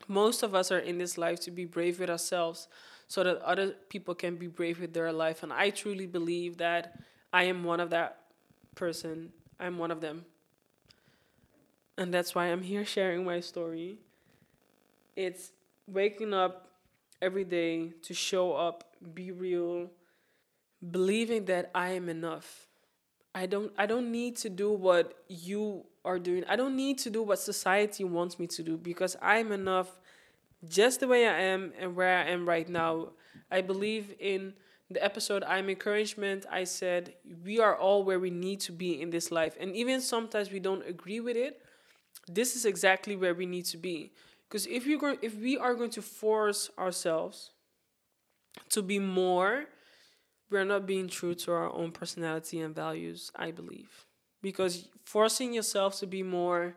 Most 0.07 0.43
of 0.43 0.55
us 0.55 0.71
are 0.71 0.79
in 0.79 0.97
this 0.97 1.17
life 1.17 1.39
to 1.41 1.51
be 1.51 1.65
brave 1.65 1.99
with 1.99 2.09
ourselves 2.09 2.67
so 3.07 3.23
that 3.23 3.41
other 3.41 3.71
people 3.89 4.15
can 4.15 4.35
be 4.35 4.47
brave 4.47 4.79
with 4.79 4.93
their 4.93 5.11
life. 5.11 5.43
And 5.43 5.51
I 5.51 5.69
truly 5.69 6.05
believe 6.05 6.57
that 6.57 6.99
I 7.33 7.43
am 7.43 7.63
one 7.63 7.79
of 7.79 7.89
that 7.89 8.19
person. 8.75 9.31
I'm 9.59 9.77
one 9.77 9.91
of 9.91 10.01
them. 10.01 10.25
And 11.97 12.13
that's 12.13 12.35
why 12.35 12.45
I'm 12.45 12.61
here 12.61 12.85
sharing 12.95 13.25
my 13.25 13.39
story. 13.39 13.97
It's 15.15 15.51
waking 15.87 16.33
up 16.33 16.69
every 17.21 17.43
day 17.43 17.93
to 18.03 18.13
show 18.13 18.53
up, 18.53 18.95
be 19.13 19.31
real, 19.31 19.89
believing 20.91 21.45
that 21.45 21.71
I 21.73 21.89
am 21.89 22.07
enough. 22.07 22.67
I 23.33 23.45
don't 23.45 23.71
I 23.77 23.85
don't 23.85 24.11
need 24.11 24.35
to 24.37 24.49
do 24.49 24.71
what 24.71 25.13
you 25.27 25.85
are 26.07 26.19
doing. 26.19 26.43
I 26.47 26.55
don't 26.55 26.75
need 26.75 26.97
to 26.99 27.09
do 27.09 27.21
what 27.21 27.39
society 27.39 28.03
wants 28.03 28.39
me 28.39 28.47
to 28.47 28.63
do 28.63 28.77
because 28.77 29.15
I'm 29.21 29.51
enough 29.51 29.99
just 30.67 31.01
the 31.01 31.07
way 31.07 31.27
I 31.27 31.39
am 31.39 31.73
and 31.79 31.95
where 31.95 32.17
I 32.17 32.29
am 32.31 32.47
right 32.47 32.67
now. 32.67 33.09
I 33.51 33.61
believe 33.61 34.15
in 34.19 34.53
the 34.89 35.03
episode 35.03 35.43
I'm 35.43 35.69
encouragement. 35.69 36.45
I 36.49 36.63
said 36.63 37.13
we 37.43 37.59
are 37.59 37.75
all 37.75 38.03
where 38.03 38.19
we 38.19 38.31
need 38.31 38.59
to 38.61 38.71
be 38.71 39.01
in 39.01 39.09
this 39.09 39.31
life. 39.31 39.55
And 39.59 39.75
even 39.75 40.01
sometimes 40.01 40.51
we 40.51 40.59
don't 40.59 40.87
agree 40.87 41.19
with 41.19 41.37
it, 41.37 41.61
this 42.27 42.55
is 42.55 42.65
exactly 42.65 43.15
where 43.15 43.35
we 43.35 43.45
need 43.45 43.65
to 43.65 43.77
be. 43.77 44.13
Because 44.47 44.65
if 44.67 44.87
you 44.87 44.97
going, 44.97 45.17
if 45.21 45.35
we 45.35 45.57
are 45.57 45.75
going 45.75 45.91
to 45.91 46.01
force 46.01 46.69
ourselves 46.79 47.51
to 48.69 48.81
be 48.81 48.97
more 48.97 49.65
we're 50.49 50.65
not 50.65 50.85
being 50.85 51.07
true 51.07 51.35
to 51.35 51.51
our 51.51 51.73
own 51.73 51.91
personality 51.91 52.59
and 52.61 52.73
values, 52.73 53.31
I 53.35 53.51
believe. 53.51 54.06
Because 54.47 54.88
forcing 55.03 55.53
yourself 55.53 55.99
to 55.99 56.07
be 56.07 56.23
more, 56.23 56.75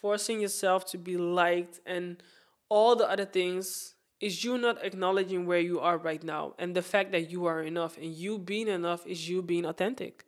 forcing 0.00 0.40
yourself 0.40 0.86
to 0.86 0.96
be 0.96 1.18
liked, 1.18 1.80
and 1.84 2.22
all 2.70 2.96
the 2.96 3.06
other 3.06 3.26
things 3.26 3.92
is 4.22 4.42
you 4.42 4.56
not 4.56 4.82
acknowledging 4.82 5.44
where 5.44 5.60
you 5.60 5.78
are 5.80 5.98
right 5.98 6.24
now 6.24 6.54
and 6.58 6.74
the 6.74 6.80
fact 6.80 7.12
that 7.12 7.30
you 7.30 7.44
are 7.44 7.62
enough 7.62 7.98
and 7.98 8.14
you 8.14 8.38
being 8.38 8.68
enough 8.68 9.06
is 9.06 9.28
you 9.28 9.42
being 9.42 9.66
authentic. 9.66 10.24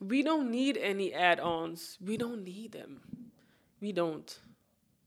We 0.00 0.22
don't 0.22 0.50
need 0.50 0.78
any 0.78 1.12
add 1.12 1.38
ons, 1.40 1.98
we 2.00 2.16
don't 2.16 2.42
need 2.42 2.72
them. 2.72 3.02
We 3.78 3.92
don't 3.92 4.30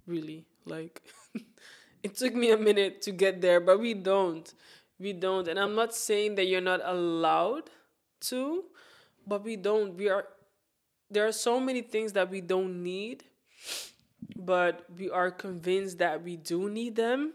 really. 0.05 0.45
Like, 0.65 1.01
it 2.03 2.15
took 2.15 2.35
me 2.35 2.51
a 2.51 2.57
minute 2.57 3.01
to 3.03 3.11
get 3.11 3.41
there, 3.41 3.59
but 3.59 3.79
we 3.79 3.95
don't. 3.95 4.53
We 4.99 5.13
don't. 5.13 5.47
And 5.47 5.59
I'm 5.59 5.73
not 5.73 5.95
saying 5.95 6.35
that 6.35 6.45
you're 6.45 6.61
not 6.61 6.81
allowed 6.83 7.71
to, 8.29 8.65
but 9.25 9.43
we 9.43 9.55
don't. 9.55 9.95
We 9.95 10.09
are, 10.09 10.25
there 11.09 11.27
are 11.27 11.31
so 11.31 11.59
many 11.59 11.81
things 11.81 12.13
that 12.13 12.29
we 12.29 12.41
don't 12.41 12.83
need, 12.83 13.23
but 14.35 14.85
we 14.97 15.09
are 15.09 15.31
convinced 15.31 15.99
that 15.99 16.23
we 16.23 16.35
do 16.35 16.69
need 16.69 16.95
them. 16.95 17.33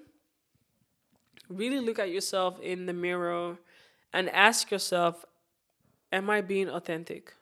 Really 1.48 1.80
look 1.80 1.98
at 1.98 2.10
yourself 2.10 2.60
in 2.60 2.86
the 2.86 2.92
mirror 2.92 3.58
and 4.12 4.28
ask 4.30 4.70
yourself, 4.70 5.24
Am 6.12 6.28
I 6.28 6.40
being 6.40 6.68
authentic? 6.68 7.34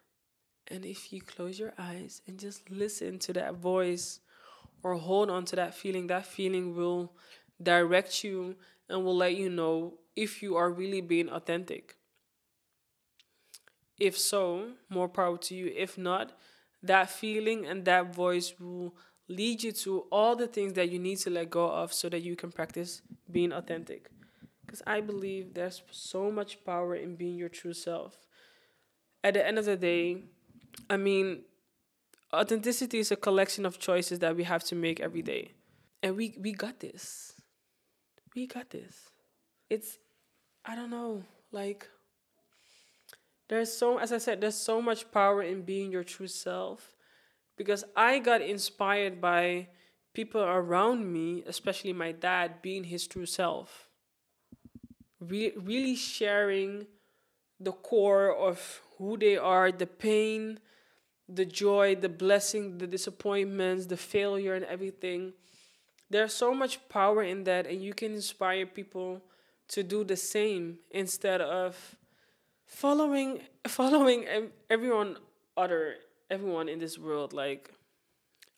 And 0.70 0.84
if 0.84 1.12
you 1.12 1.22
close 1.22 1.58
your 1.58 1.72
eyes 1.78 2.20
and 2.26 2.38
just 2.38 2.70
listen 2.70 3.18
to 3.20 3.32
that 3.32 3.54
voice 3.54 4.20
or 4.82 4.94
hold 4.96 5.30
on 5.30 5.46
to 5.46 5.56
that 5.56 5.74
feeling, 5.74 6.06
that 6.08 6.26
feeling 6.26 6.76
will 6.76 7.12
direct 7.62 8.22
you 8.22 8.56
and 8.88 9.04
will 9.04 9.16
let 9.16 9.36
you 9.36 9.48
know 9.48 9.94
if 10.14 10.42
you 10.42 10.56
are 10.56 10.70
really 10.70 11.00
being 11.00 11.30
authentic. 11.30 11.96
If 13.98 14.16
so, 14.16 14.72
more 14.88 15.08
power 15.08 15.38
to 15.38 15.54
you. 15.54 15.72
If 15.76 15.98
not, 15.98 16.32
that 16.82 17.10
feeling 17.10 17.66
and 17.66 17.84
that 17.84 18.14
voice 18.14 18.54
will 18.58 18.94
lead 19.28 19.62
you 19.62 19.72
to 19.72 20.00
all 20.10 20.36
the 20.36 20.46
things 20.46 20.74
that 20.74 20.90
you 20.90 20.98
need 20.98 21.18
to 21.18 21.30
let 21.30 21.50
go 21.50 21.68
of 21.68 21.92
so 21.92 22.08
that 22.08 22.22
you 22.22 22.36
can 22.36 22.50
practice 22.52 23.02
being 23.30 23.52
authentic. 23.52 24.10
Because 24.64 24.82
I 24.86 25.00
believe 25.00 25.54
there's 25.54 25.82
so 25.90 26.30
much 26.30 26.64
power 26.64 26.94
in 26.94 27.16
being 27.16 27.36
your 27.36 27.48
true 27.48 27.72
self. 27.72 28.26
At 29.24 29.34
the 29.34 29.46
end 29.46 29.58
of 29.58 29.64
the 29.64 29.76
day, 29.76 30.22
I 30.88 30.96
mean, 30.96 31.42
authenticity 32.32 32.98
is 32.98 33.10
a 33.10 33.16
collection 33.16 33.66
of 33.66 33.78
choices 33.78 34.20
that 34.20 34.36
we 34.36 34.44
have 34.44 34.62
to 34.64 34.74
make 34.74 35.00
every 35.00 35.22
day. 35.22 35.52
And 36.02 36.16
we, 36.16 36.36
we 36.40 36.52
got 36.52 36.80
this. 36.80 37.32
We 38.34 38.46
got 38.46 38.70
this. 38.70 39.10
It's 39.68 39.98
I 40.64 40.74
don't 40.74 40.90
know, 40.90 41.24
like 41.50 41.88
there's 43.48 43.72
so 43.72 43.98
as 43.98 44.12
I 44.12 44.18
said, 44.18 44.40
there's 44.40 44.54
so 44.54 44.80
much 44.80 45.10
power 45.10 45.42
in 45.42 45.62
being 45.62 45.90
your 45.90 46.04
true 46.04 46.26
self 46.26 46.94
because 47.56 47.84
I 47.96 48.18
got 48.18 48.40
inspired 48.40 49.20
by 49.20 49.68
people 50.14 50.42
around 50.42 51.12
me, 51.12 51.42
especially 51.46 51.92
my 51.92 52.12
dad 52.12 52.62
being 52.62 52.84
his 52.84 53.06
true 53.06 53.26
self. 53.26 53.88
Re- 55.20 55.52
really 55.56 55.96
sharing 55.96 56.86
the 57.58 57.72
core 57.72 58.34
of 58.34 58.82
who 58.96 59.16
they 59.16 59.36
are, 59.36 59.72
the 59.72 59.86
pain, 59.86 60.60
the 61.28 61.44
joy, 61.44 61.94
the 61.94 62.08
blessing, 62.08 62.78
the 62.78 62.86
disappointments, 62.86 63.86
the 63.86 63.96
failure, 63.96 64.54
and 64.54 64.64
everything. 64.64 65.32
There's 66.10 66.32
so 66.32 66.54
much 66.54 66.88
power 66.88 67.22
in 67.22 67.44
that, 67.44 67.66
and 67.66 67.82
you 67.82 67.92
can 67.92 68.14
inspire 68.14 68.64
people 68.64 69.22
to 69.68 69.82
do 69.82 70.04
the 70.04 70.16
same 70.16 70.78
instead 70.90 71.40
of 71.40 71.96
following 72.68 73.40
following 73.68 74.26
everyone 74.70 75.18
other 75.56 75.96
everyone 76.30 76.68
in 76.68 76.78
this 76.78 76.98
world 76.98 77.32
like 77.32 77.72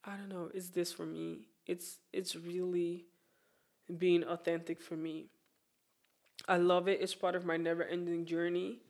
i 0.05 0.17
don't 0.17 0.29
know 0.29 0.51
is 0.55 0.71
this 0.71 0.93
for 0.93 1.07
me? 1.07 1.49
It's 1.67 1.99
it's 2.13 2.37
really 2.37 3.07
being 3.99 4.25
authentic 4.25 4.81
for 4.83 4.97
me. 4.97 5.29
I 6.49 6.57
love 6.57 6.89
it. 6.89 7.01
It's 7.01 7.15
part 7.15 7.35
of 7.35 7.45
my 7.45 7.57
never 7.57 7.85
ending 7.85 8.25
journey. 8.27 8.81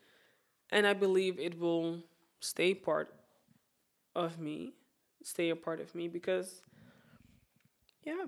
And 0.70 0.87
i 0.87 0.94
believe 0.94 1.38
it 1.38 1.59
will 1.59 2.00
stay 2.40 2.74
part 2.74 3.12
of 4.14 4.38
me 4.38 4.72
stay 5.22 5.50
a 5.50 5.56
part 5.56 5.80
of 5.80 5.94
me 5.94 6.09
because 6.09 6.62
yeah. 8.04 8.26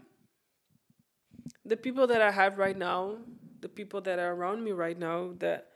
The 1.65 1.77
people 1.77 2.07
that 2.09 2.21
i 2.23 2.31
have 2.31 2.59
right 2.59 2.77
now 2.77 3.19
the 3.61 3.69
people 3.69 4.01
that 4.03 4.19
are 4.19 4.33
around 4.35 4.65
me 4.65 4.73
right 4.73 4.99
now 4.99 5.35
that 5.39 5.69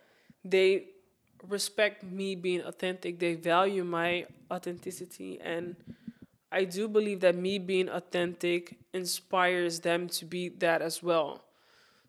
they 0.45 0.89
respect 1.49 2.03
me 2.03 2.35
being 2.35 2.63
authentic. 2.63 3.19
They 3.19 3.35
value 3.35 3.85
my 3.85 4.27
authenticity. 4.51 5.41
And 5.41 5.77
i 6.53 6.65
do 6.65 6.89
believe 6.89 7.21
that 7.21 7.35
me 7.35 7.59
being 7.59 7.89
authentic 7.89 8.79
inspires 8.93 9.81
them 9.81 10.09
to 10.09 10.25
be 10.25 10.49
that 10.49 10.83
as 10.83 11.03
well. 11.03 11.45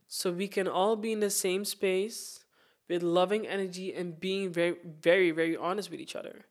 So 0.07 0.31
we 0.31 0.47
can 0.47 0.67
all 0.67 0.95
be 0.95 1.11
in 1.11 1.19
the 1.19 1.29
same 1.29 1.65
space 1.65 2.45
with 2.87 3.03
loving 3.03 3.45
energy 3.45 3.93
and 3.93 4.19
being 4.19 4.51
very 4.51 4.77
very 5.01 5.31
very 5.31 5.57
honest 5.57 5.91
with 5.91 5.99
each 5.99 6.15
other. 6.15 6.45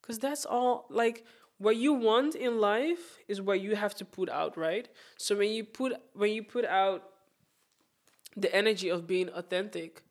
Because 0.00 0.18
that's 0.18 0.44
all 0.44 0.86
like 0.90 1.24
what 1.58 1.76
you 1.76 1.92
want 1.92 2.34
in 2.34 2.60
life 2.60 3.18
is 3.28 3.40
what 3.40 3.60
you 3.60 3.76
have 3.76 3.94
to 3.96 4.04
put 4.04 4.28
out 4.28 4.56
right? 4.56 4.88
So 5.16 5.36
when 5.36 5.50
you 5.50 5.64
put 5.64 5.94
when 6.14 6.30
you 6.32 6.42
put 6.42 6.64
out 6.64 7.02
the 8.36 8.54
energy 8.54 8.88
of 8.88 9.06
being 9.06 9.28
authentic, 9.30 10.02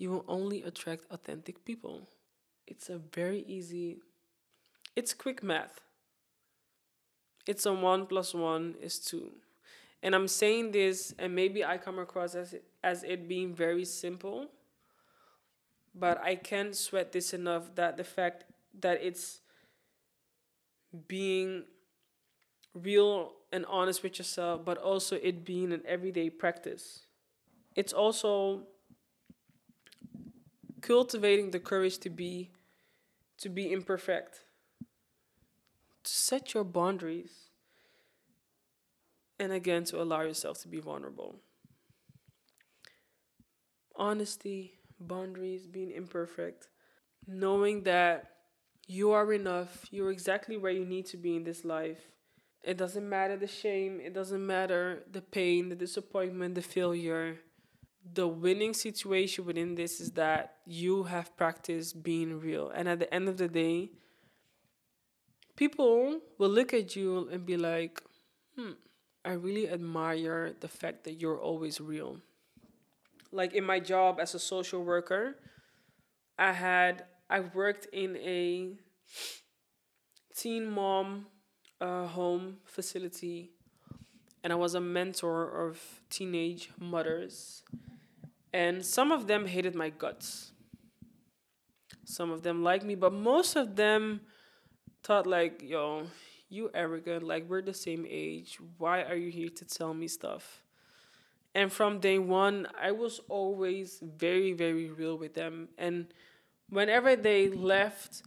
you 0.00 0.10
will 0.10 0.24
only 0.26 0.62
attract 0.62 1.04
authentic 1.10 1.62
people. 1.64 2.08
It's 2.66 2.88
a 2.88 2.96
very 2.96 3.44
easy, 3.46 3.98
it's 4.96 5.12
quick 5.12 5.42
math. 5.42 5.80
It's 7.46 7.66
a 7.66 7.72
one 7.74 8.06
plus 8.06 8.32
one 8.32 8.76
is 8.80 8.98
two. 8.98 9.30
And 10.02 10.14
I'm 10.14 10.26
saying 10.26 10.72
this, 10.72 11.14
and 11.18 11.34
maybe 11.34 11.62
I 11.62 11.76
come 11.76 11.98
across 11.98 12.34
as 12.34 12.54
it, 12.54 12.64
as 12.82 13.04
it 13.04 13.28
being 13.28 13.54
very 13.54 13.84
simple, 13.84 14.46
but 15.94 16.18
I 16.22 16.34
can't 16.34 16.74
sweat 16.74 17.12
this 17.12 17.34
enough 17.34 17.74
that 17.74 17.98
the 17.98 18.04
fact 18.04 18.44
that 18.80 19.02
it's 19.02 19.40
being 21.08 21.64
real 22.74 23.32
and 23.52 23.66
honest 23.66 24.02
with 24.02 24.18
yourself, 24.18 24.64
but 24.64 24.78
also 24.78 25.16
it 25.16 25.44
being 25.44 25.72
an 25.72 25.82
everyday 25.86 26.30
practice 26.30 27.02
it's 27.76 27.92
also 27.92 28.62
cultivating 30.80 31.50
the 31.50 31.60
courage 31.60 31.98
to 31.98 32.10
be 32.10 32.50
to 33.38 33.48
be 33.48 33.72
imperfect. 33.72 34.40
To 36.04 36.10
set 36.10 36.54
your 36.54 36.64
boundaries. 36.64 37.32
And 39.38 39.52
again 39.52 39.84
to 39.84 40.02
allow 40.02 40.20
yourself 40.20 40.60
to 40.62 40.68
be 40.68 40.80
vulnerable. 40.80 41.36
Honesty 43.96 44.74
boundaries 44.98 45.66
being 45.66 45.90
imperfect. 45.90 46.68
Knowing 47.26 47.82
that 47.84 48.30
you 48.86 49.12
are 49.12 49.32
enough 49.32 49.86
you're 49.90 50.10
exactly 50.10 50.56
where 50.56 50.72
you 50.72 50.84
need 50.84 51.06
to 51.06 51.16
be 51.16 51.36
in 51.36 51.44
this 51.44 51.64
life. 51.64 52.00
It 52.62 52.76
doesn't 52.76 53.08
matter 53.08 53.36
the 53.36 53.46
shame 53.46 54.00
it 54.00 54.12
doesn't 54.12 54.46
matter 54.46 55.04
the 55.10 55.22
pain 55.22 55.68
the 55.68 55.76
disappointment 55.76 56.54
the 56.54 56.62
failure 56.62 57.38
the 58.14 58.26
winning 58.26 58.74
situation 58.74 59.44
within 59.44 59.74
this 59.74 60.00
is 60.00 60.12
that 60.12 60.56
you 60.66 61.04
have 61.04 61.36
practiced 61.36 62.02
being 62.02 62.40
real. 62.40 62.70
And 62.70 62.88
at 62.88 62.98
the 62.98 63.12
end 63.12 63.28
of 63.28 63.36
the 63.36 63.48
day, 63.48 63.90
people 65.56 66.20
will 66.38 66.48
look 66.48 66.72
at 66.72 66.96
you 66.96 67.28
and 67.30 67.44
be 67.44 67.56
like, 67.56 68.00
hmm, 68.56 68.72
I 69.24 69.32
really 69.32 69.68
admire 69.68 70.54
the 70.58 70.68
fact 70.68 71.04
that 71.04 71.14
you're 71.14 71.38
always 71.38 71.80
real. 71.80 72.18
Like 73.32 73.52
in 73.52 73.64
my 73.64 73.78
job 73.78 74.18
as 74.20 74.34
a 74.34 74.38
social 74.38 74.82
worker, 74.82 75.36
I 76.38 76.52
had, 76.52 77.04
I 77.28 77.40
worked 77.40 77.86
in 77.92 78.16
a 78.16 78.78
teen 80.34 80.70
mom 80.70 81.26
uh, 81.80 82.06
home 82.06 82.56
facility 82.64 83.50
and 84.42 84.52
I 84.52 84.56
was 84.56 84.74
a 84.74 84.80
mentor 84.80 85.66
of 85.66 86.00
teenage 86.08 86.70
mothers 86.78 87.62
and 88.52 88.84
some 88.84 89.12
of 89.12 89.26
them 89.26 89.46
hated 89.46 89.74
my 89.74 89.90
guts. 89.90 90.52
Some 92.04 92.30
of 92.30 92.42
them 92.42 92.64
liked 92.64 92.84
me, 92.84 92.94
but 92.94 93.12
most 93.12 93.56
of 93.56 93.76
them 93.76 94.22
thought 95.02 95.26
like, 95.26 95.62
yo, 95.62 96.06
you 96.48 96.70
arrogant, 96.74 97.22
like 97.22 97.48
we're 97.48 97.62
the 97.62 97.74
same 97.74 98.04
age. 98.08 98.58
Why 98.78 99.02
are 99.02 99.14
you 99.14 99.30
here 99.30 99.50
to 99.50 99.64
tell 99.64 99.94
me 99.94 100.08
stuff? 100.08 100.62
And 101.54 101.72
from 101.72 102.00
day 102.00 102.18
one, 102.18 102.66
I 102.80 102.92
was 102.92 103.20
always 103.28 104.00
very, 104.02 104.52
very 104.52 104.90
real 104.90 105.16
with 105.16 105.34
them. 105.34 105.68
And 105.78 106.12
whenever 106.68 107.14
they 107.16 107.48
left 107.48 108.22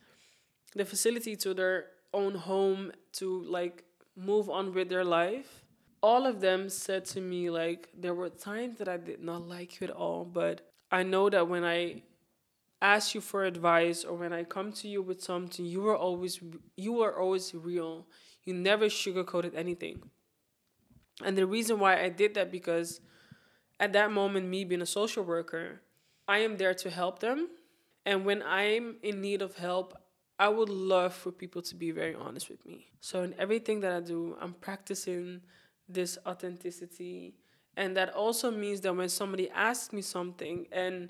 the 0.76 0.86
facility 0.86 1.36
to 1.38 1.54
their 1.54 1.88
own 2.14 2.36
home 2.36 2.92
to 3.14 3.44
like 3.44 3.84
move 4.16 4.50
on 4.50 4.74
with 4.74 4.90
their 4.90 5.06
life, 5.06 5.63
all 6.04 6.28
of 6.28 6.42
them 6.42 6.70
said 6.70 7.06
to 7.06 7.22
me 7.22 7.50
like 7.50 7.88
there 7.98 8.14
were 8.14 8.30
times 8.30 8.78
that 8.78 8.90
I 8.90 8.98
did 8.98 9.24
not 9.24 9.48
like 9.48 9.80
you 9.80 9.88
at 9.88 9.90
all, 9.90 10.26
but 10.26 10.70
I 10.92 11.02
know 11.04 11.30
that 11.30 11.48
when 11.48 11.64
I 11.64 12.04
ask 12.82 13.16
you 13.16 13.22
for 13.22 13.46
advice 13.46 14.04
or 14.04 14.18
when 14.18 14.34
I 14.34 14.44
come 14.44 14.74
to 14.74 14.90
you 14.90 15.02
with 15.02 15.24
something, 15.24 15.66
you 15.66 15.88
are 15.88 15.96
always 15.96 16.42
you 16.76 17.02
are 17.02 17.18
always 17.18 17.56
real. 17.56 18.06
You 18.44 18.54
never 18.54 18.88
sugarcoated 18.88 19.56
anything. 19.56 20.04
And 21.24 21.38
the 21.38 21.48
reason 21.48 21.80
why 21.80 22.02
I 22.04 22.10
did 22.10 22.34
that 22.34 22.52
because 22.52 23.00
at 23.80 23.94
that 23.94 24.12
moment, 24.12 24.48
me 24.48 24.66
being 24.66 24.82
a 24.82 24.86
social 24.86 25.24
worker, 25.24 25.82
I 26.28 26.40
am 26.40 26.58
there 26.58 26.74
to 26.74 26.90
help 26.90 27.20
them. 27.20 27.48
And 28.06 28.26
when 28.26 28.44
I'm 28.44 28.98
in 29.02 29.22
need 29.22 29.42
of 29.42 29.56
help, 29.56 29.98
I 30.38 30.50
would 30.50 30.68
love 30.68 31.14
for 31.14 31.32
people 31.32 31.62
to 31.62 31.76
be 31.76 31.92
very 31.92 32.14
honest 32.14 32.50
with 32.50 32.66
me. 32.66 32.88
So 33.00 33.24
in 33.24 33.34
everything 33.40 33.80
that 33.82 33.94
I 33.94 34.02
do, 34.02 34.36
I'm 34.42 34.54
practicing 34.54 35.42
this 35.88 36.18
authenticity. 36.26 37.36
And 37.76 37.98
that 37.98 38.14
also 38.14 38.52
means 38.52 38.82
that 38.82 38.96
when 38.96 39.10
somebody 39.10 39.50
asks 39.50 39.94
me 39.94 40.02
something 40.02 40.68
and 40.72 41.10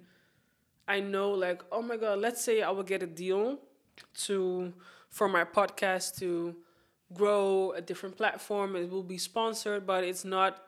I 0.87 0.99
know 0.99 1.31
like, 1.31 1.61
oh 1.71 1.81
my 1.81 1.97
god, 1.97 2.19
let's 2.19 2.43
say 2.43 2.61
I 2.61 2.69
will 2.71 2.83
get 2.83 3.03
a 3.03 3.07
deal 3.07 3.59
to 4.25 4.73
for 5.09 5.29
my 5.29 5.43
podcast 5.43 6.17
to 6.19 6.55
grow 7.13 7.71
a 7.71 7.81
different 7.81 8.17
platform. 8.17 8.75
It 8.75 8.89
will 8.89 9.03
be 9.03 9.17
sponsored, 9.17 9.85
but 9.85 10.03
it's 10.03 10.25
not 10.25 10.63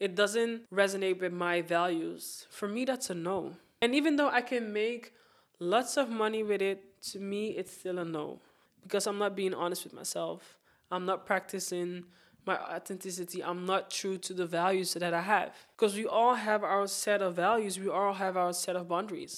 it 0.00 0.14
doesn't 0.14 0.70
resonate 0.70 1.20
with 1.20 1.32
my 1.32 1.60
values. 1.62 2.46
For 2.50 2.68
me 2.68 2.84
that's 2.84 3.10
a 3.10 3.14
no. 3.14 3.56
And 3.82 3.94
even 3.94 4.16
though 4.16 4.28
I 4.28 4.42
can 4.42 4.72
make 4.72 5.12
lots 5.58 5.96
of 5.96 6.08
money 6.08 6.42
with 6.42 6.62
it, 6.62 7.02
to 7.10 7.18
me 7.18 7.48
it's 7.50 7.72
still 7.72 7.98
a 7.98 8.04
no. 8.04 8.40
Because 8.82 9.06
I'm 9.06 9.18
not 9.18 9.36
being 9.36 9.54
honest 9.54 9.84
with 9.84 9.92
myself. 9.92 10.56
I'm 10.90 11.04
not 11.04 11.26
practicing 11.26 12.04
my 12.50 12.58
authenticity. 12.74 13.38
I'm 13.50 13.62
not 13.72 13.82
true 14.00 14.16
to 14.26 14.32
the 14.40 14.48
values 14.60 14.88
that 14.94 15.14
I 15.14 15.24
have. 15.34 15.46
Because 15.74 15.94
we 16.00 16.06
all 16.18 16.34
have 16.48 16.62
our 16.64 16.86
set 16.86 17.20
of 17.26 17.30
values, 17.36 17.78
we 17.78 17.88
all 17.98 18.14
have 18.14 18.36
our 18.36 18.52
set 18.52 18.74
of 18.80 18.84
boundaries 18.88 19.36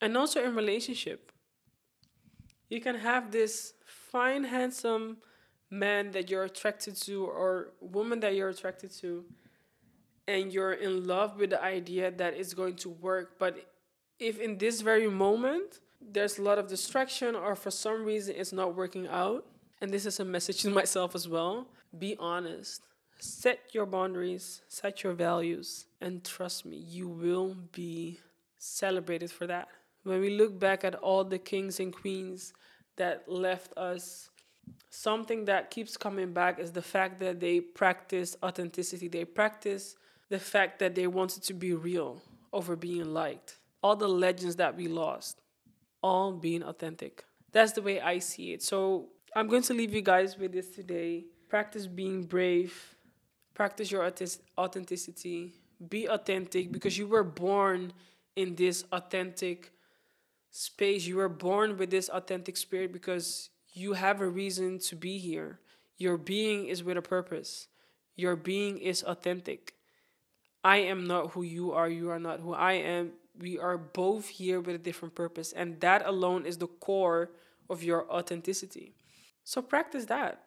and 0.00 0.16
also 0.16 0.42
in 0.44 0.54
relationship 0.54 1.32
you 2.68 2.80
can 2.80 2.96
have 2.96 3.30
this 3.30 3.74
fine 3.84 4.44
handsome 4.44 5.16
man 5.70 6.10
that 6.12 6.30
you're 6.30 6.44
attracted 6.44 6.96
to 6.96 7.24
or 7.26 7.72
woman 7.80 8.20
that 8.20 8.34
you're 8.34 8.48
attracted 8.48 8.90
to 8.90 9.24
and 10.26 10.52
you're 10.52 10.72
in 10.72 11.06
love 11.06 11.38
with 11.38 11.50
the 11.50 11.62
idea 11.62 12.10
that 12.10 12.34
it's 12.34 12.54
going 12.54 12.76
to 12.76 12.88
work 12.88 13.38
but 13.38 13.70
if 14.18 14.38
in 14.38 14.58
this 14.58 14.80
very 14.80 15.08
moment 15.08 15.80
there's 16.00 16.38
a 16.38 16.42
lot 16.42 16.58
of 16.58 16.68
distraction 16.68 17.34
or 17.34 17.54
for 17.54 17.70
some 17.70 18.04
reason 18.04 18.34
it's 18.36 18.52
not 18.52 18.74
working 18.74 19.06
out 19.08 19.46
and 19.80 19.90
this 19.90 20.06
is 20.06 20.20
a 20.20 20.24
message 20.24 20.62
to 20.62 20.70
myself 20.80 21.14
as 21.14 21.28
well 21.28 21.66
be 21.98 22.16
honest 22.18 22.82
set 23.18 23.60
your 23.72 23.86
boundaries 23.86 24.62
set 24.68 25.02
your 25.02 25.12
values 25.12 25.86
and 26.00 26.24
trust 26.24 26.64
me 26.64 26.76
you 26.76 27.08
will 27.08 27.56
be 27.72 28.18
celebrated 28.58 29.30
for 29.30 29.46
that 29.46 29.68
when 30.04 30.20
we 30.20 30.30
look 30.30 30.58
back 30.58 30.84
at 30.84 30.94
all 30.94 31.24
the 31.24 31.38
kings 31.38 31.80
and 31.80 31.92
queens 31.92 32.54
that 32.96 33.24
left 33.28 33.76
us, 33.76 34.30
something 34.90 35.44
that 35.46 35.70
keeps 35.70 35.96
coming 35.96 36.32
back 36.32 36.58
is 36.58 36.72
the 36.72 36.82
fact 36.82 37.20
that 37.20 37.40
they 37.40 37.60
practice 37.60 38.36
authenticity. 38.42 39.08
They 39.08 39.24
practice 39.24 39.96
the 40.28 40.38
fact 40.38 40.78
that 40.80 40.94
they 40.94 41.06
wanted 41.06 41.42
to 41.44 41.54
be 41.54 41.72
real 41.72 42.22
over 42.52 42.76
being 42.76 43.12
liked. 43.12 43.58
All 43.82 43.96
the 43.96 44.08
legends 44.08 44.56
that 44.56 44.76
we 44.76 44.88
lost, 44.88 45.40
all 46.02 46.32
being 46.32 46.62
authentic. 46.62 47.24
That's 47.52 47.72
the 47.72 47.82
way 47.82 48.00
I 48.00 48.18
see 48.18 48.52
it. 48.52 48.62
So 48.62 49.08
I'm 49.34 49.46
going 49.46 49.62
to 49.62 49.74
leave 49.74 49.94
you 49.94 50.00
guys 50.00 50.38
with 50.38 50.52
this 50.52 50.68
today. 50.68 51.24
Practice 51.48 51.86
being 51.86 52.24
brave, 52.24 52.94
practice 53.54 53.90
your 53.90 54.10
authenticity, 54.58 55.54
be 55.88 56.08
authentic 56.08 56.72
because 56.72 56.98
you 56.98 57.06
were 57.06 57.24
born 57.24 57.92
in 58.36 58.54
this 58.54 58.84
authentic 58.92 59.72
space. 60.50 61.06
You 61.06 61.16
were 61.16 61.28
born 61.28 61.76
with 61.76 61.90
this 61.90 62.08
authentic 62.08 62.56
spirit 62.56 62.92
because 62.92 63.50
you 63.72 63.94
have 63.94 64.20
a 64.20 64.28
reason 64.28 64.78
to 64.80 64.96
be 64.96 65.18
here. 65.18 65.60
Your 65.96 66.16
being 66.16 66.66
is 66.66 66.82
with 66.82 66.96
a 66.96 67.02
purpose. 67.02 67.68
Your 68.16 68.36
being 68.36 68.78
is 68.78 69.02
authentic. 69.02 69.74
I 70.64 70.78
am 70.78 71.06
not 71.06 71.32
who 71.32 71.42
you 71.42 71.72
are. 71.72 71.88
You 71.88 72.10
are 72.10 72.18
not 72.18 72.40
who 72.40 72.52
I 72.52 72.72
am. 72.74 73.12
We 73.38 73.58
are 73.58 73.78
both 73.78 74.28
here 74.28 74.60
with 74.60 74.74
a 74.74 74.78
different 74.78 75.14
purpose. 75.14 75.52
And 75.52 75.80
that 75.80 76.04
alone 76.04 76.44
is 76.44 76.58
the 76.58 76.66
core 76.66 77.30
of 77.70 77.82
your 77.82 78.10
authenticity. 78.10 78.94
So 79.48 79.62
practice 79.62 80.04
that. 80.04 80.42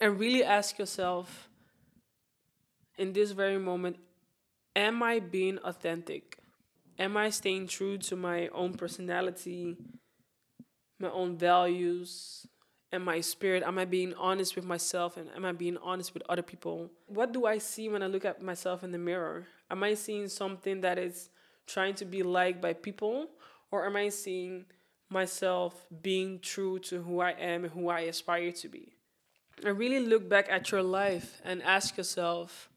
And 0.00 0.18
really 0.18 0.42
ask 0.42 0.78
yourself 0.78 1.50
in 2.96 3.12
this 3.12 3.32
very 3.32 3.58
moment 3.58 3.96
Am 4.74 5.02
I 5.02 5.18
being 5.18 5.58
authentic? 5.58 6.38
am 6.98 7.16
I 7.16 7.30
staying 7.30 7.66
true 7.66 7.96
to 7.98 8.14
my 8.16 8.48
own 8.48 8.74
personality, 8.74 9.76
my 10.98 11.10
own 11.10 11.36
values, 11.36 12.46
and 12.92 13.04
my 13.04 13.20
spirit? 13.20 13.62
Am 13.62 13.78
I 13.78 13.84
being 13.84 14.14
honest 14.14 14.56
with 14.56 14.64
myself 14.64 15.16
and 15.18 15.28
am 15.36 15.44
I 15.44 15.52
being 15.52 15.78
honest 15.82 16.14
with 16.14 16.22
other 16.28 16.42
people? 16.42 16.90
What 17.06 17.32
do 17.32 17.46
I 17.46 17.58
see 17.58 17.88
when 17.90 18.02
I 18.02 18.06
look 18.06 18.24
at 18.24 18.42
myself 18.42 18.84
in 18.84 18.92
the 18.92 18.98
mirror? 18.98 19.46
Am 19.70 19.82
I 19.82 19.94
seeing 19.94 20.28
something 20.28 20.82
that 20.82 20.98
is 20.98 21.30
trying 21.66 21.94
to 21.96 22.04
be 22.04 22.22
liked 22.22 22.60
by 22.60 22.72
people 22.74 23.28
or 23.70 23.86
am 23.86 23.96
I 23.96 24.08
seeing 24.08 24.66
myself 25.10 25.86
being 26.02 26.38
true 26.38 26.78
to 26.78 27.02
who 27.02 27.20
I 27.20 27.32
am 27.32 27.64
and 27.64 27.72
who 27.72 27.88
I 27.88 28.00
aspire 28.00 28.52
to 28.52 28.68
be? 28.68 28.92
And 29.64 29.76
really 29.78 30.00
look 30.00 30.28
back 30.28 30.46
at 30.48 30.70
your 30.70 30.82
life 30.82 31.42
and 31.44 31.62
ask 31.62 31.96
yourself, 31.96 32.70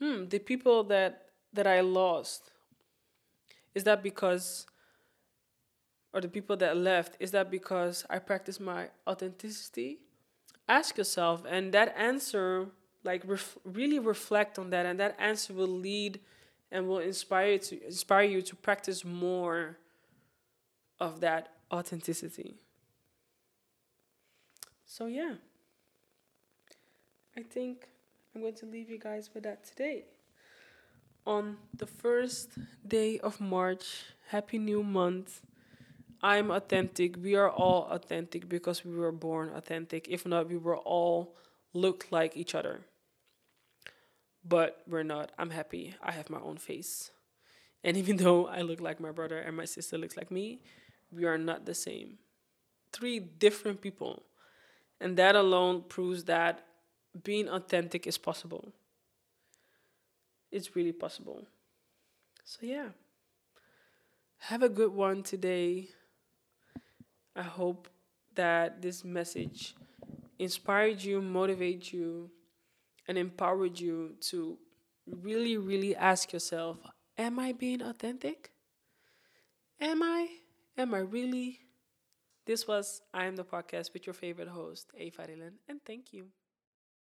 hmm, 0.00 0.26
the 0.26 0.38
people 0.38 0.84
that 0.84 1.24
that 1.52 1.66
I 1.66 1.80
lost, 1.80 2.50
is 3.74 3.84
that 3.84 4.02
because, 4.02 4.66
or 6.12 6.20
the 6.20 6.28
people 6.28 6.56
that 6.58 6.76
left, 6.76 7.16
is 7.20 7.30
that 7.30 7.50
because 7.50 8.04
I 8.10 8.18
practice 8.18 8.60
my 8.60 8.88
authenticity? 9.06 10.00
Ask 10.68 10.98
yourself, 10.98 11.44
and 11.48 11.72
that 11.72 11.94
answer, 11.96 12.66
like 13.02 13.22
ref- 13.26 13.56
really 13.64 13.98
reflect 13.98 14.58
on 14.58 14.68
that, 14.70 14.84
and 14.84 15.00
that 15.00 15.16
answer 15.18 15.54
will 15.54 15.66
lead 15.66 16.20
and 16.70 16.86
will 16.86 16.98
inspire 16.98 17.52
you 17.52 17.58
to 17.58 17.86
inspire 17.86 18.24
you 18.24 18.42
to 18.42 18.54
practice 18.56 19.04
more 19.04 19.78
of 21.00 21.20
that 21.20 21.48
authenticity. 21.72 22.56
So 24.84 25.06
yeah. 25.06 25.34
I 27.36 27.42
think 27.42 27.88
I'm 28.34 28.40
going 28.40 28.54
to 28.54 28.66
leave 28.66 28.90
you 28.90 28.98
guys 28.98 29.30
with 29.32 29.44
that 29.44 29.64
today 29.64 30.04
on 31.28 31.58
the 31.76 31.86
first 31.86 32.52
day 32.86 33.18
of 33.18 33.38
March, 33.38 33.84
happy 34.28 34.58
new 34.58 34.82
month. 34.82 35.42
I'm 36.22 36.50
authentic. 36.50 37.16
We 37.22 37.36
are 37.36 37.50
all 37.50 37.86
authentic 37.90 38.48
because 38.48 38.82
we 38.84 38.96
were 38.96 39.12
born 39.12 39.50
authentic. 39.54 40.08
If 40.08 40.24
not, 40.24 40.48
we 40.48 40.56
were 40.56 40.78
all 40.78 41.36
look 41.74 42.06
like 42.10 42.34
each 42.36 42.54
other. 42.54 42.80
But 44.42 44.80
we're 44.88 45.02
not. 45.02 45.30
I'm 45.38 45.50
happy. 45.50 45.94
I 46.02 46.12
have 46.12 46.30
my 46.30 46.40
own 46.40 46.56
face. 46.56 47.10
And 47.84 47.96
even 48.02 48.16
though 48.16 48.46
I 48.46 48.62
look 48.62 48.80
like 48.80 48.98
my 48.98 49.12
brother 49.12 49.38
and 49.38 49.54
my 49.54 49.66
sister 49.66 49.98
looks 49.98 50.16
like 50.16 50.30
me, 50.30 50.62
we 51.12 51.24
are 51.24 51.38
not 51.38 51.66
the 51.66 51.74
same. 51.74 52.18
Three 52.92 53.18
different 53.18 53.80
people. 53.80 54.22
And 55.00 55.16
that 55.16 55.36
alone 55.36 55.82
proves 55.88 56.24
that 56.24 56.64
being 57.22 57.48
authentic 57.48 58.06
is 58.06 58.18
possible 58.18 58.72
it's 60.50 60.74
really 60.74 60.92
possible. 60.92 61.46
So, 62.44 62.60
yeah. 62.62 62.88
Have 64.38 64.62
a 64.62 64.68
good 64.68 64.92
one 64.92 65.22
today. 65.22 65.88
I 67.34 67.42
hope 67.42 67.88
that 68.34 68.80
this 68.82 69.04
message 69.04 69.74
inspired 70.38 71.02
you, 71.02 71.20
motivated 71.20 71.92
you, 71.92 72.30
and 73.06 73.18
empowered 73.18 73.78
you 73.78 74.14
to 74.20 74.58
really, 75.06 75.56
really 75.56 75.96
ask 75.96 76.32
yourself 76.32 76.78
Am 77.16 77.38
I 77.40 77.52
being 77.52 77.82
authentic? 77.82 78.52
Am 79.80 80.02
I? 80.02 80.28
Am 80.78 80.94
I 80.94 81.00
really? 81.00 81.60
This 82.46 82.66
was 82.68 83.02
I 83.14 83.26
Am 83.26 83.36
the 83.36 83.44
Podcast 83.44 83.92
with 83.94 84.06
your 84.06 84.14
favorite 84.14 84.48
host, 84.48 84.90
A. 84.96 85.10
Farilan, 85.10 85.54
and 85.68 85.80
thank 85.84 86.12
you. 86.12 86.28